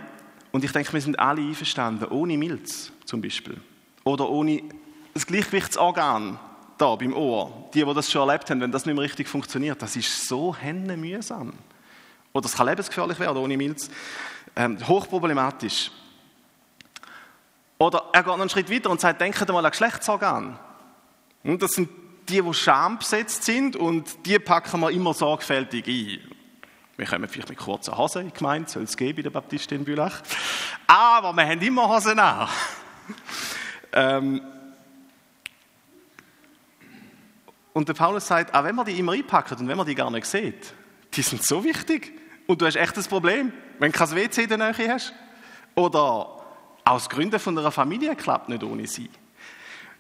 Und 0.51 0.63
ich 0.63 0.71
denke, 0.71 0.93
wir 0.93 1.01
sind 1.01 1.17
alle 1.17 1.41
einverstanden, 1.41 2.05
ohne 2.05 2.37
Milz 2.37 2.91
zum 3.05 3.19
Beispiel. 3.19 3.59
Oder 4.03 4.29
ohne 4.29 4.61
das 5.15 5.25
Gleichgewichtsorgan 5.25 6.37
da 6.77 6.95
beim 6.95 7.15
Ohr. 7.15 7.71
Die, 7.73 7.83
die 7.83 7.93
das 7.95 8.11
schon 8.11 8.29
erlebt 8.29 8.51
haben, 8.51 8.61
wenn 8.61 8.71
das 8.71 8.85
nicht 8.85 8.93
mehr 8.93 9.03
richtig 9.03 9.27
funktioniert, 9.27 9.81
das 9.81 9.95
ist 9.95 10.27
so 10.27 10.55
mühsam. 10.61 11.53
Oder 12.37 12.45
es 12.45 12.53
kann 12.53 12.67
lebensgefährlich 12.67 13.19
werden 13.19 13.37
ohne 13.37 13.57
Milz 13.57 13.89
ähm, 14.55 14.77
hochproblematisch. 14.87 15.89
Oder 17.79 18.09
er 18.13 18.21
geht 18.21 18.27
noch 18.27 18.39
einen 18.39 18.49
Schritt 18.49 18.71
weiter 18.71 18.91
und 18.91 19.01
sagt, 19.01 19.21
denkt 19.21 19.47
mal 19.49 19.65
an 19.65 19.71
Geschlechtsorgan. 19.71 20.59
Und 21.43 21.63
das 21.63 21.71
sind 21.71 21.89
die, 22.29 22.41
die 22.41 22.53
schambesetzt 22.53 23.43
sind 23.43 23.75
und 23.75 24.25
die 24.27 24.37
packen 24.37 24.81
wir 24.81 24.91
immer 24.91 25.15
sorgfältig 25.15 25.87
ein. 25.87 26.33
Wir 26.97 27.07
kommen 27.07 27.27
vielleicht 27.27 27.49
mit 27.49 27.57
kurzen 27.57 27.97
Hosen 27.97 28.21
in 28.21 28.27
die 28.27 28.33
Gemeinde, 28.33 28.69
soll 28.69 28.83
es 28.83 28.95
geben 28.95 29.15
bei 29.15 29.21
der 29.23 29.29
Baptistin 29.31 29.83
Bülach. 29.83 30.21
Aber 30.85 31.33
wir 31.33 31.47
haben 31.47 31.61
immer 31.61 31.89
Hosen 31.89 32.19
an. 32.19 32.49
ähm, 33.93 34.41
und 37.73 37.87
der 37.87 37.93
Paulus 37.93 38.27
sagt, 38.27 38.53
auch 38.53 38.63
wenn 38.63 38.75
man 38.75 38.85
die 38.85 38.99
immer 38.99 39.13
einpackt 39.13 39.53
und 39.53 39.67
wenn 39.67 39.77
man 39.77 39.87
die 39.87 39.95
gar 39.95 40.11
nicht 40.11 40.25
sieht, 40.25 40.73
die 41.13 41.21
sind 41.23 41.43
so 41.43 41.63
wichtig. 41.63 42.13
Und 42.47 42.61
du 42.61 42.65
hast 42.65 42.77
echt 42.77 42.97
ein 42.97 43.03
Problem, 43.03 43.53
wenn 43.77 43.91
du 43.91 43.97
kein 43.97 44.15
WC 44.15 44.43
in 44.43 44.49
der 44.49 44.57
Nähe 44.57 44.93
hast. 44.93 45.13
Oder 45.75 46.43
aus 46.83 47.09
Gründen 47.09 47.39
von 47.39 47.57
einer 47.57 47.71
Familie 47.71 48.15
klappt 48.15 48.49
nicht 48.49 48.63
ohne 48.63 48.87
sie. 48.87 49.09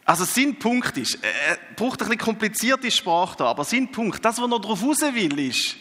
Also 0.05 0.23
sein 0.23 0.57
Punkt 0.57 0.97
ist, 0.97 1.19
er 1.21 1.57
braucht 1.75 2.01
ein 2.01 2.07
bisschen 2.07 2.17
komplizierte 2.17 2.89
Sprache 2.89 3.35
da, 3.37 3.47
aber 3.47 3.65
sein 3.65 3.91
Punkt, 3.91 4.23
das, 4.23 4.41
was 4.41 4.49
er 4.49 4.59
darauf 4.59 4.81
raus 4.81 5.01
will, 5.01 5.37
ist, 5.37 5.75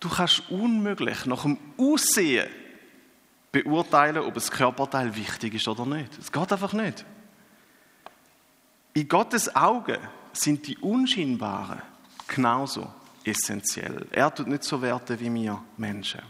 du 0.00 0.08
kannst 0.08 0.50
unmöglich 0.50 1.26
nach 1.26 1.42
dem 1.42 1.58
Aussehen 1.76 2.48
beurteilen, 3.52 4.22
ob 4.22 4.34
ein 4.34 4.42
Körperteil 4.42 5.14
wichtig 5.14 5.54
ist 5.54 5.68
oder 5.68 5.84
nicht. 5.84 6.18
Es 6.18 6.32
geht 6.32 6.52
einfach 6.52 6.72
nicht. 6.72 7.04
In 8.94 9.08
Gottes 9.08 9.54
Augen 9.54 9.98
sind 10.32 10.66
die 10.66 10.78
Unscheinbaren 10.78 11.82
genauso 12.26 12.90
essentiell. 13.24 14.06
Er 14.10 14.34
tut 14.34 14.46
nicht 14.46 14.64
so 14.64 14.80
Werte 14.80 15.18
wie 15.18 15.32
wir 15.32 15.62
Menschen. 15.76 16.22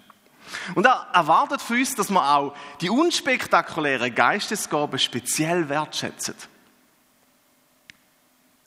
Und 0.74 0.86
er 0.86 1.08
erwartet 1.12 1.60
von 1.60 1.78
uns, 1.78 1.94
dass 1.94 2.10
wir 2.10 2.22
auch 2.22 2.54
die 2.80 2.90
unspektakulären 2.90 4.14
Geistesgaben 4.14 4.98
speziell 4.98 5.68
wertschätzen. 5.68 6.34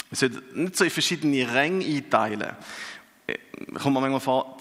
Wir 0.10 0.18
sollten 0.18 0.63
nicht 0.63 0.76
so 0.76 0.84
in 0.84 0.90
verschiedene 0.90 1.54
Ränge 1.54 1.86
einteilen. 1.86 2.56
Kommt 3.74 3.94
mir 3.94 4.02
manchmal 4.02 4.20
vor, 4.20 4.58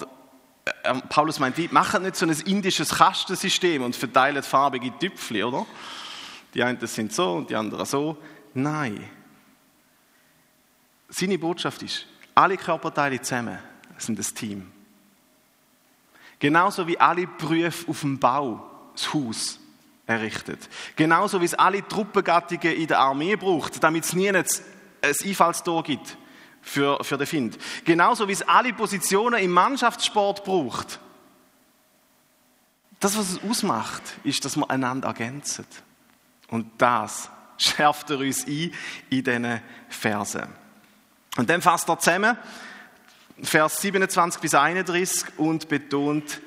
äh, 0.65 0.95
Paulus 1.09 1.39
meint, 1.39 1.57
wie, 1.57 1.69
machen 1.69 2.03
nicht 2.03 2.17
so 2.17 2.27
ein 2.27 2.33
indisches 2.47 2.91
Kastensystem 2.91 3.83
und 3.83 3.95
verteilen 3.95 4.43
farbige 4.43 4.97
Tüpfel, 4.99 5.45
oder? 5.45 5.67
Die 6.55 6.63
einen 6.63 6.85
sind 6.87 7.13
so 7.13 7.35
und 7.35 7.51
die 7.51 7.55
anderen 7.55 7.87
so. 7.87 8.17
Nein. 8.55 9.09
Seine 11.09 11.39
Botschaft 11.39 11.83
ist, 11.83 12.07
alle 12.37 12.57
Körperteile 12.57 13.21
zusammen 13.21 13.59
sind 13.99 14.19
das 14.19 14.33
Team. 14.33 14.71
Genauso 16.39 16.87
wie 16.87 16.99
alle 17.01 17.27
Berufe 17.27 17.91
auf 17.91 18.01
dem 18.01 18.19
Bau 18.19 18.71
das 18.95 19.13
Haus 19.13 19.59
errichtet. 20.07 20.69
Genauso 20.95 21.41
wie 21.41 21.47
es 21.47 21.55
alle 21.55 21.87
Truppengattungen 21.87 22.77
in 22.77 22.87
der 22.87 23.01
Armee 23.01 23.37
braucht, 23.37 23.83
damit 23.83 24.05
es 24.05 24.13
nie 24.13 24.29
ein 24.29 24.45
Einfallstor 25.03 25.83
gibt 25.83 26.17
für, 26.61 27.03
für 27.03 27.17
den 27.17 27.27
Find. 27.27 27.59
Genauso 27.85 28.29
wie 28.29 28.33
es 28.33 28.47
alle 28.47 28.73
Positionen 28.73 29.43
im 29.43 29.51
Mannschaftssport 29.51 30.45
braucht, 30.45 31.01
Das, 33.01 33.17
was 33.17 33.33
es 33.33 33.43
ausmacht, 33.43 34.03
ist, 34.25 34.45
dass 34.45 34.57
wir 34.57 34.71
einander 34.71 35.09
ergänzen. 35.09 35.67
Und 36.49 36.71
das 36.79 37.31
schärft 37.59 38.11
er 38.11 38.19
uns 38.19 38.47
ein 38.47 38.73
in 39.11 39.25
diesen 39.25 39.61
Versen. 39.89 40.66
Und 41.37 41.51
dann 41.51 41.63
fasst 41.63 41.89
er 41.89 41.99
zusammen, 41.99 42.37
Vers 43.43 43.83
27 43.83 44.41
bis 44.41 44.55
31 44.55 45.39
und 45.39 45.69
betont, 45.69 46.41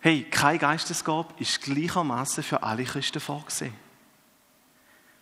hey, 0.00 0.24
kein 0.24 0.58
Geistesgabe 0.58 1.34
ist 1.38 1.60
gleichermaßen 1.62 2.44
für 2.44 2.62
alle 2.62 2.84
Christen 2.84 3.20
vorgesehen. 3.20 3.74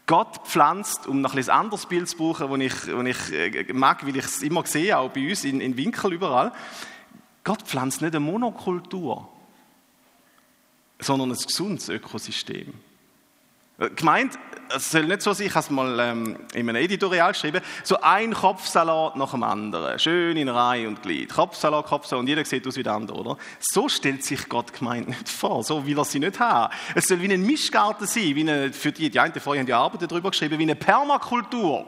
Gott 0.06 0.46
pflanzt, 0.46 1.06
um 1.06 1.20
noch 1.20 1.34
ein 1.34 1.48
anderes 1.48 1.86
Bild 1.86 2.08
zu 2.08 2.16
brauchen, 2.16 2.50
das 2.50 2.86
ich, 2.86 3.28
ich 3.30 3.68
äh, 3.68 3.72
mag, 3.72 4.04
weil 4.04 4.16
ich 4.16 4.24
es 4.24 4.42
immer 4.42 4.66
sehe, 4.66 4.98
auch 4.98 5.10
bei 5.10 5.28
uns 5.28 5.44
in, 5.44 5.60
in 5.60 5.76
Winkel 5.76 6.12
überall, 6.12 6.52
Gott 7.44 7.62
pflanzt 7.62 8.02
nicht 8.02 8.14
eine 8.14 8.20
Monokultur, 8.20 9.28
sondern 10.98 11.30
ein 11.30 11.38
gesundes 11.38 11.88
Ökosystem. 11.88 12.74
Gemeint, 13.96 14.38
es 14.74 14.90
soll 14.90 15.04
nicht 15.04 15.22
so 15.22 15.32
sein, 15.32 15.46
ich 15.46 15.54
habe 15.54 15.64
es 15.64 15.70
mal 15.70 15.98
ähm, 16.00 16.36
in 16.52 16.68
einem 16.68 16.76
Editorial 16.76 17.32
geschrieben, 17.32 17.62
so 17.82 17.98
ein 18.00 18.34
Kopfsalat 18.34 19.16
nach 19.16 19.30
dem 19.30 19.42
anderen, 19.42 19.98
schön 19.98 20.36
in 20.36 20.48
Reihe 20.48 20.86
und 20.86 21.02
Glied. 21.02 21.32
Kopfsalat, 21.32 21.86
Kopfsalat 21.86 22.20
und 22.20 22.28
jeder 22.28 22.44
sieht 22.44 22.66
aus 22.66 22.76
wie 22.76 22.82
der 22.82 22.92
andere, 22.92 23.18
oder? 23.18 23.38
So 23.58 23.88
stellt 23.88 24.22
sich 24.22 24.48
Gott 24.48 24.72
gemeint 24.74 25.08
nicht 25.08 25.28
vor, 25.28 25.64
so 25.64 25.86
will 25.86 25.98
er 25.98 26.04
sie 26.04 26.20
nicht 26.20 26.38
haben. 26.38 26.72
Es 26.94 27.06
soll 27.06 27.20
wie 27.22 27.32
ein 27.32 27.42
Mischgarten 27.42 28.06
sein, 28.06 28.34
wie 28.34 28.42
eine, 28.42 28.72
für 28.72 28.92
die, 28.92 29.10
die 29.10 29.18
einen 29.18 29.32
vorher 29.40 29.60
haben 29.60 29.66
die 29.66 29.72
Arbeit 29.72 30.10
darüber 30.10 30.30
geschrieben, 30.30 30.58
wie 30.58 30.64
eine 30.64 30.76
Permakultur. 30.76 31.86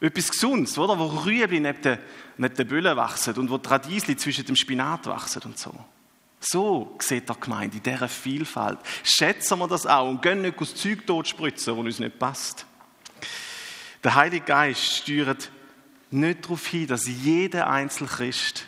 Etwas 0.00 0.30
Gesundes, 0.30 0.78
oder? 0.78 0.98
Wo 0.98 1.06
Rüebli 1.06 1.60
neben 1.60 1.82
den, 1.82 1.98
neben 2.36 2.54
den 2.54 2.68
Böllen 2.68 2.96
wachsen 2.96 3.34
und 3.38 3.50
wo 3.50 3.58
die 3.58 3.68
Radiesli 3.68 4.16
zwischen 4.16 4.44
dem 4.44 4.56
Spinat 4.56 5.06
wachsen 5.06 5.42
und 5.46 5.58
so. 5.58 5.74
So 6.46 6.94
sieht 6.98 7.28
der 7.28 7.36
Gemeinde, 7.36 7.78
in 7.78 7.82
dieser 7.82 8.08
Vielfalt. 8.08 8.78
Schätzen 9.02 9.58
wir 9.58 9.68
das 9.68 9.86
auch 9.86 10.08
und 10.08 10.20
gehen 10.20 10.42
nicht 10.42 10.58
aus 10.58 10.74
Zeug 10.74 11.06
totspritzen, 11.06 11.74
das 11.74 11.84
uns 11.84 11.98
nicht 11.98 12.18
passt. 12.18 12.66
Der 14.02 14.14
Heilige 14.14 14.44
Geist 14.44 14.82
steuert 14.82 15.50
nicht 16.10 16.44
darauf 16.44 16.66
hin, 16.66 16.86
dass 16.86 17.06
jeder 17.06 17.68
Einzelchrist 17.68 18.66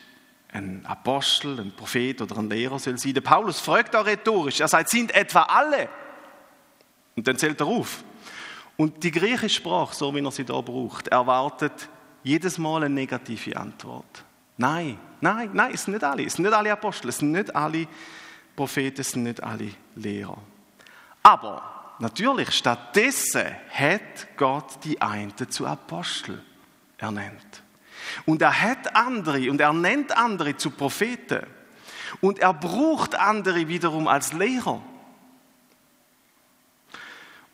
ein 0.52 0.86
Apostel, 0.86 1.60
ein 1.60 1.76
Prophet 1.76 2.22
oder 2.22 2.38
ein 2.38 2.48
Lehrer 2.48 2.78
soll 2.78 2.96
sein. 2.96 3.12
Der 3.12 3.20
Paulus 3.20 3.60
fragt 3.60 3.94
auch 3.94 4.06
rhetorisch, 4.06 4.60
er 4.60 4.68
sagt, 4.68 4.88
sind 4.88 5.14
etwa 5.14 5.42
alle? 5.42 5.90
Und 7.14 7.28
dann 7.28 7.36
zählt 7.36 7.60
er 7.60 7.66
auf. 7.66 8.02
Und 8.78 9.04
die 9.04 9.10
griechische 9.10 9.56
Sprache, 9.56 9.94
so 9.94 10.14
wie 10.14 10.24
er 10.24 10.30
sie 10.30 10.44
da 10.44 10.60
braucht, 10.60 11.08
erwartet 11.08 11.90
jedes 12.22 12.56
Mal 12.56 12.84
eine 12.84 12.94
negative 12.94 13.56
Antwort. 13.56 14.24
Nein, 14.56 14.98
nein, 15.20 15.50
nein, 15.52 15.74
es 15.74 15.84
sind 15.84 15.94
nicht 15.94 16.04
alle. 16.04 16.24
Es 16.24 16.34
sind 16.34 16.44
nicht 16.44 16.54
alle 16.54 16.72
Apostel, 16.72 17.08
es 17.08 17.18
sind 17.18 17.32
nicht 17.32 17.54
alle 17.54 17.86
Propheten, 18.54 19.00
es 19.00 19.10
sind 19.10 19.24
nicht 19.24 19.42
alle 19.42 19.72
Lehrer. 19.94 20.38
Aber 21.22 21.94
natürlich, 21.98 22.52
stattdessen 22.52 23.54
hat 23.70 24.36
Gott 24.36 24.84
die 24.84 25.00
einen 25.00 25.36
zu 25.50 25.66
Apostel 25.66 26.42
ernannt. 26.98 27.62
Und 28.24 28.40
er 28.42 28.60
hat 28.60 28.94
andere 28.94 29.50
und 29.50 29.60
er 29.60 29.72
nennt 29.72 30.16
andere 30.16 30.56
zu 30.56 30.70
Propheten. 30.70 31.46
Und 32.20 32.38
er 32.38 32.54
braucht 32.54 33.14
andere 33.14 33.68
wiederum 33.68 34.08
als 34.08 34.32
Lehrer. 34.32 34.80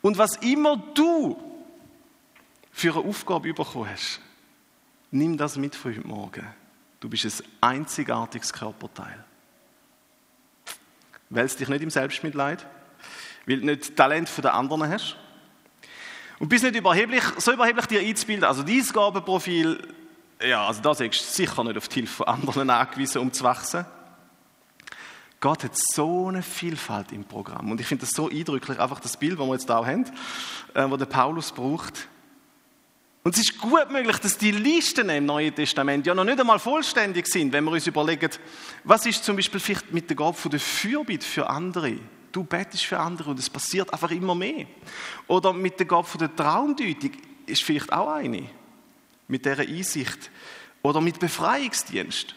Und 0.01 0.17
was 0.17 0.35
immer 0.37 0.77
du 0.93 1.41
für 2.71 2.93
eine 2.95 3.05
Aufgabe 3.05 3.53
bekommen 3.53 3.89
hast, 3.89 4.19
nimm 5.11 5.37
das 5.37 5.57
mit 5.57 5.75
für 5.75 5.89
heute 5.89 6.07
Morgen. 6.07 6.62
Du 7.03 7.09
bist 7.09 7.25
ein 7.25 7.47
einzigartiges 7.59 8.53
Körperteil. 8.53 9.25
Wälzt 11.29 11.59
dich 11.59 11.67
nicht 11.67 11.81
im 11.81 11.89
Selbstmitleid, 11.89 12.65
weil 13.45 13.59
du 13.59 13.65
nicht 13.65 13.97
Talent 13.97 14.29
von 14.29 14.41
den 14.41 14.51
anderen 14.51 14.89
hast. 14.89 15.17
Und 16.39 16.47
bist 16.47 16.63
nicht 16.63 16.77
überheblich, 16.77 17.21
so 17.39 17.51
überheblich 17.51 17.87
dir 17.87 17.99
einzubilden, 17.99 18.45
also 18.45 18.63
dein 18.63 18.81
Gabenprofil, 18.87 19.85
ja, 20.41 20.65
also 20.65 20.81
da 20.81 20.95
sagst 20.95 21.19
du 21.19 21.25
sicher 21.25 21.65
nicht 21.65 21.75
auf 21.75 21.89
die 21.89 21.95
Hilfe 21.95 22.13
von 22.13 22.27
anderen 22.27 22.69
angewiesen, 22.69 23.19
um 23.19 23.33
zu 23.33 23.43
wachsen. 23.43 23.85
Gott 25.41 25.65
hat 25.65 25.77
so 25.77 26.29
eine 26.29 26.41
Vielfalt 26.41 27.11
im 27.11 27.25
Programm. 27.25 27.69
Und 27.69 27.81
ich 27.81 27.87
finde 27.87 28.05
das 28.05 28.11
so 28.11 28.29
eindrücklich, 28.29 28.79
einfach 28.79 29.01
das 29.01 29.17
Bild, 29.17 29.37
das 29.37 29.45
wir 29.45 29.53
jetzt 29.53 29.69
da 29.69 29.79
auch 29.79 29.85
haben, 29.85 30.05
äh, 30.73 30.89
wo 30.89 30.95
der 30.95 31.05
Paulus 31.05 31.51
braucht. 31.51 32.07
Und 33.23 33.35
es 33.35 33.41
ist 33.41 33.57
gut 33.57 33.89
möglich, 33.89 34.17
dass 34.17 34.37
die 34.37 34.51
Listen 34.51 35.09
im 35.09 35.25
Neuen 35.25 35.55
Testament 35.55 36.05
ja 36.05 36.13
noch 36.13 36.25
nicht 36.25 36.39
einmal 36.39 36.59
vollständig 36.59 37.25
sind, 37.27 37.53
wenn 37.53 37.63
wir 37.63 37.71
uns 37.71 37.87
überlegen, 37.87 38.29
was 38.83 39.05
ist 39.05 39.23
zum 39.23 39.37
Beispiel 39.37 39.61
vielleicht 39.61 39.93
mit 39.93 40.09
der 40.09 40.17
Gabe 40.17 40.37
von 40.37 40.51
der 40.51 40.59
Fürbitte 40.59 41.25
für 41.25 41.49
andere? 41.49 41.99
Du 42.33 42.43
betest 42.43 42.83
für 42.83 42.99
andere 42.99 43.29
und 43.29 43.39
es 43.39 43.49
passiert 43.49 43.93
einfach 43.93 44.11
immer 44.11 44.35
mehr. 44.35 44.65
Oder 45.27 45.53
mit 45.53 45.79
der 45.79 45.85
Gabe 45.85 46.05
von 46.05 46.19
der 46.19 46.35
Traumdeutung 46.35 47.11
ist 47.45 47.63
vielleicht 47.63 47.93
auch 47.93 48.11
eine. 48.11 48.43
Mit 49.29 49.45
dieser 49.45 49.59
Einsicht. 49.61 50.29
Oder 50.81 50.99
mit 50.99 51.19
Befreiungsdienst. 51.19 52.35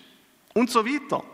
Und 0.55 0.70
so 0.70 0.87
weiter. 0.87 1.25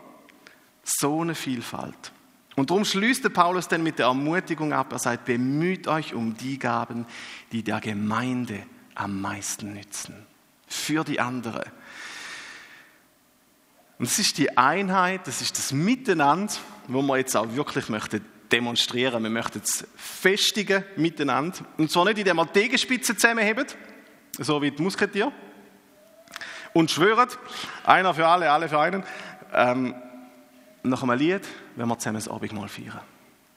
So 0.83 1.21
eine 1.21 1.35
Vielfalt. 1.35 2.11
Und 2.55 2.71
darum 2.71 2.85
schließt 2.85 3.31
Paulus 3.33 3.67
dann 3.67 3.83
mit 3.83 3.99
der 3.99 4.07
Ermutigung 4.07 4.73
ab. 4.73 4.91
Er 4.93 4.99
sagt, 4.99 5.25
bemüht 5.25 5.87
euch 5.87 6.13
um 6.15 6.35
die 6.35 6.57
Gaben, 6.57 7.05
die 7.51 7.63
der 7.63 7.81
Gemeinde 7.81 8.63
am 8.95 9.21
meisten 9.21 9.73
nützen. 9.73 10.25
Für 10.67 11.03
die 11.03 11.19
andere. 11.19 11.65
Und 13.99 14.05
es 14.05 14.19
ist 14.19 14.37
die 14.37 14.57
Einheit, 14.57 15.27
das 15.27 15.41
ist 15.41 15.57
das 15.57 15.71
Miteinander, 15.71 16.53
wo 16.87 17.01
wir 17.01 17.17
jetzt 17.17 17.35
auch 17.35 17.55
wirklich 17.55 17.89
möchten 17.89 18.25
demonstrieren. 18.51 19.23
Wir 19.23 19.29
möchten 19.29 19.61
es 19.63 19.87
festigen 19.95 20.83
miteinander. 20.95 21.59
Und 21.77 21.91
zwar 21.91 22.05
nicht, 22.05 22.19
indem 22.19 22.37
wir 22.37 22.45
die 22.45 22.53
Degenspitze 22.53 23.15
zusammenheben, 23.15 23.65
so 24.39 24.61
wie 24.61 24.71
die 24.71 24.81
Musketier. 24.81 25.31
Und 26.73 26.91
schwören, 26.91 27.29
einer 27.83 28.13
für 28.13 28.27
alle, 28.27 28.51
alle 28.51 28.67
für 28.67 28.79
einen. 28.79 29.03
Ähm, 29.53 29.95
nach 30.83 31.03
einem 31.03 31.17
Lied, 31.17 31.47
wenn 31.75 31.87
wir 31.87 31.97
zusammen 31.97 32.17
das 32.17 32.27
Abendmahl 32.27 32.67
feiern. 32.67 32.99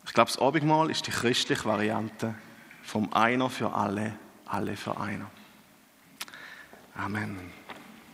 Ich 0.05 0.13
glaube, 0.13 0.31
das 0.31 0.41
Abendmahl 0.41 0.91
ist 0.91 1.07
die 1.07 1.11
christliche 1.11 1.65
Variante 1.65 2.35
vom 2.83 3.13
Einer 3.13 3.51
für 3.51 3.73
alle 3.73 4.13
alle 4.47 4.77
für 4.77 4.97
einer. 4.99 5.31
Amen. 6.95 7.56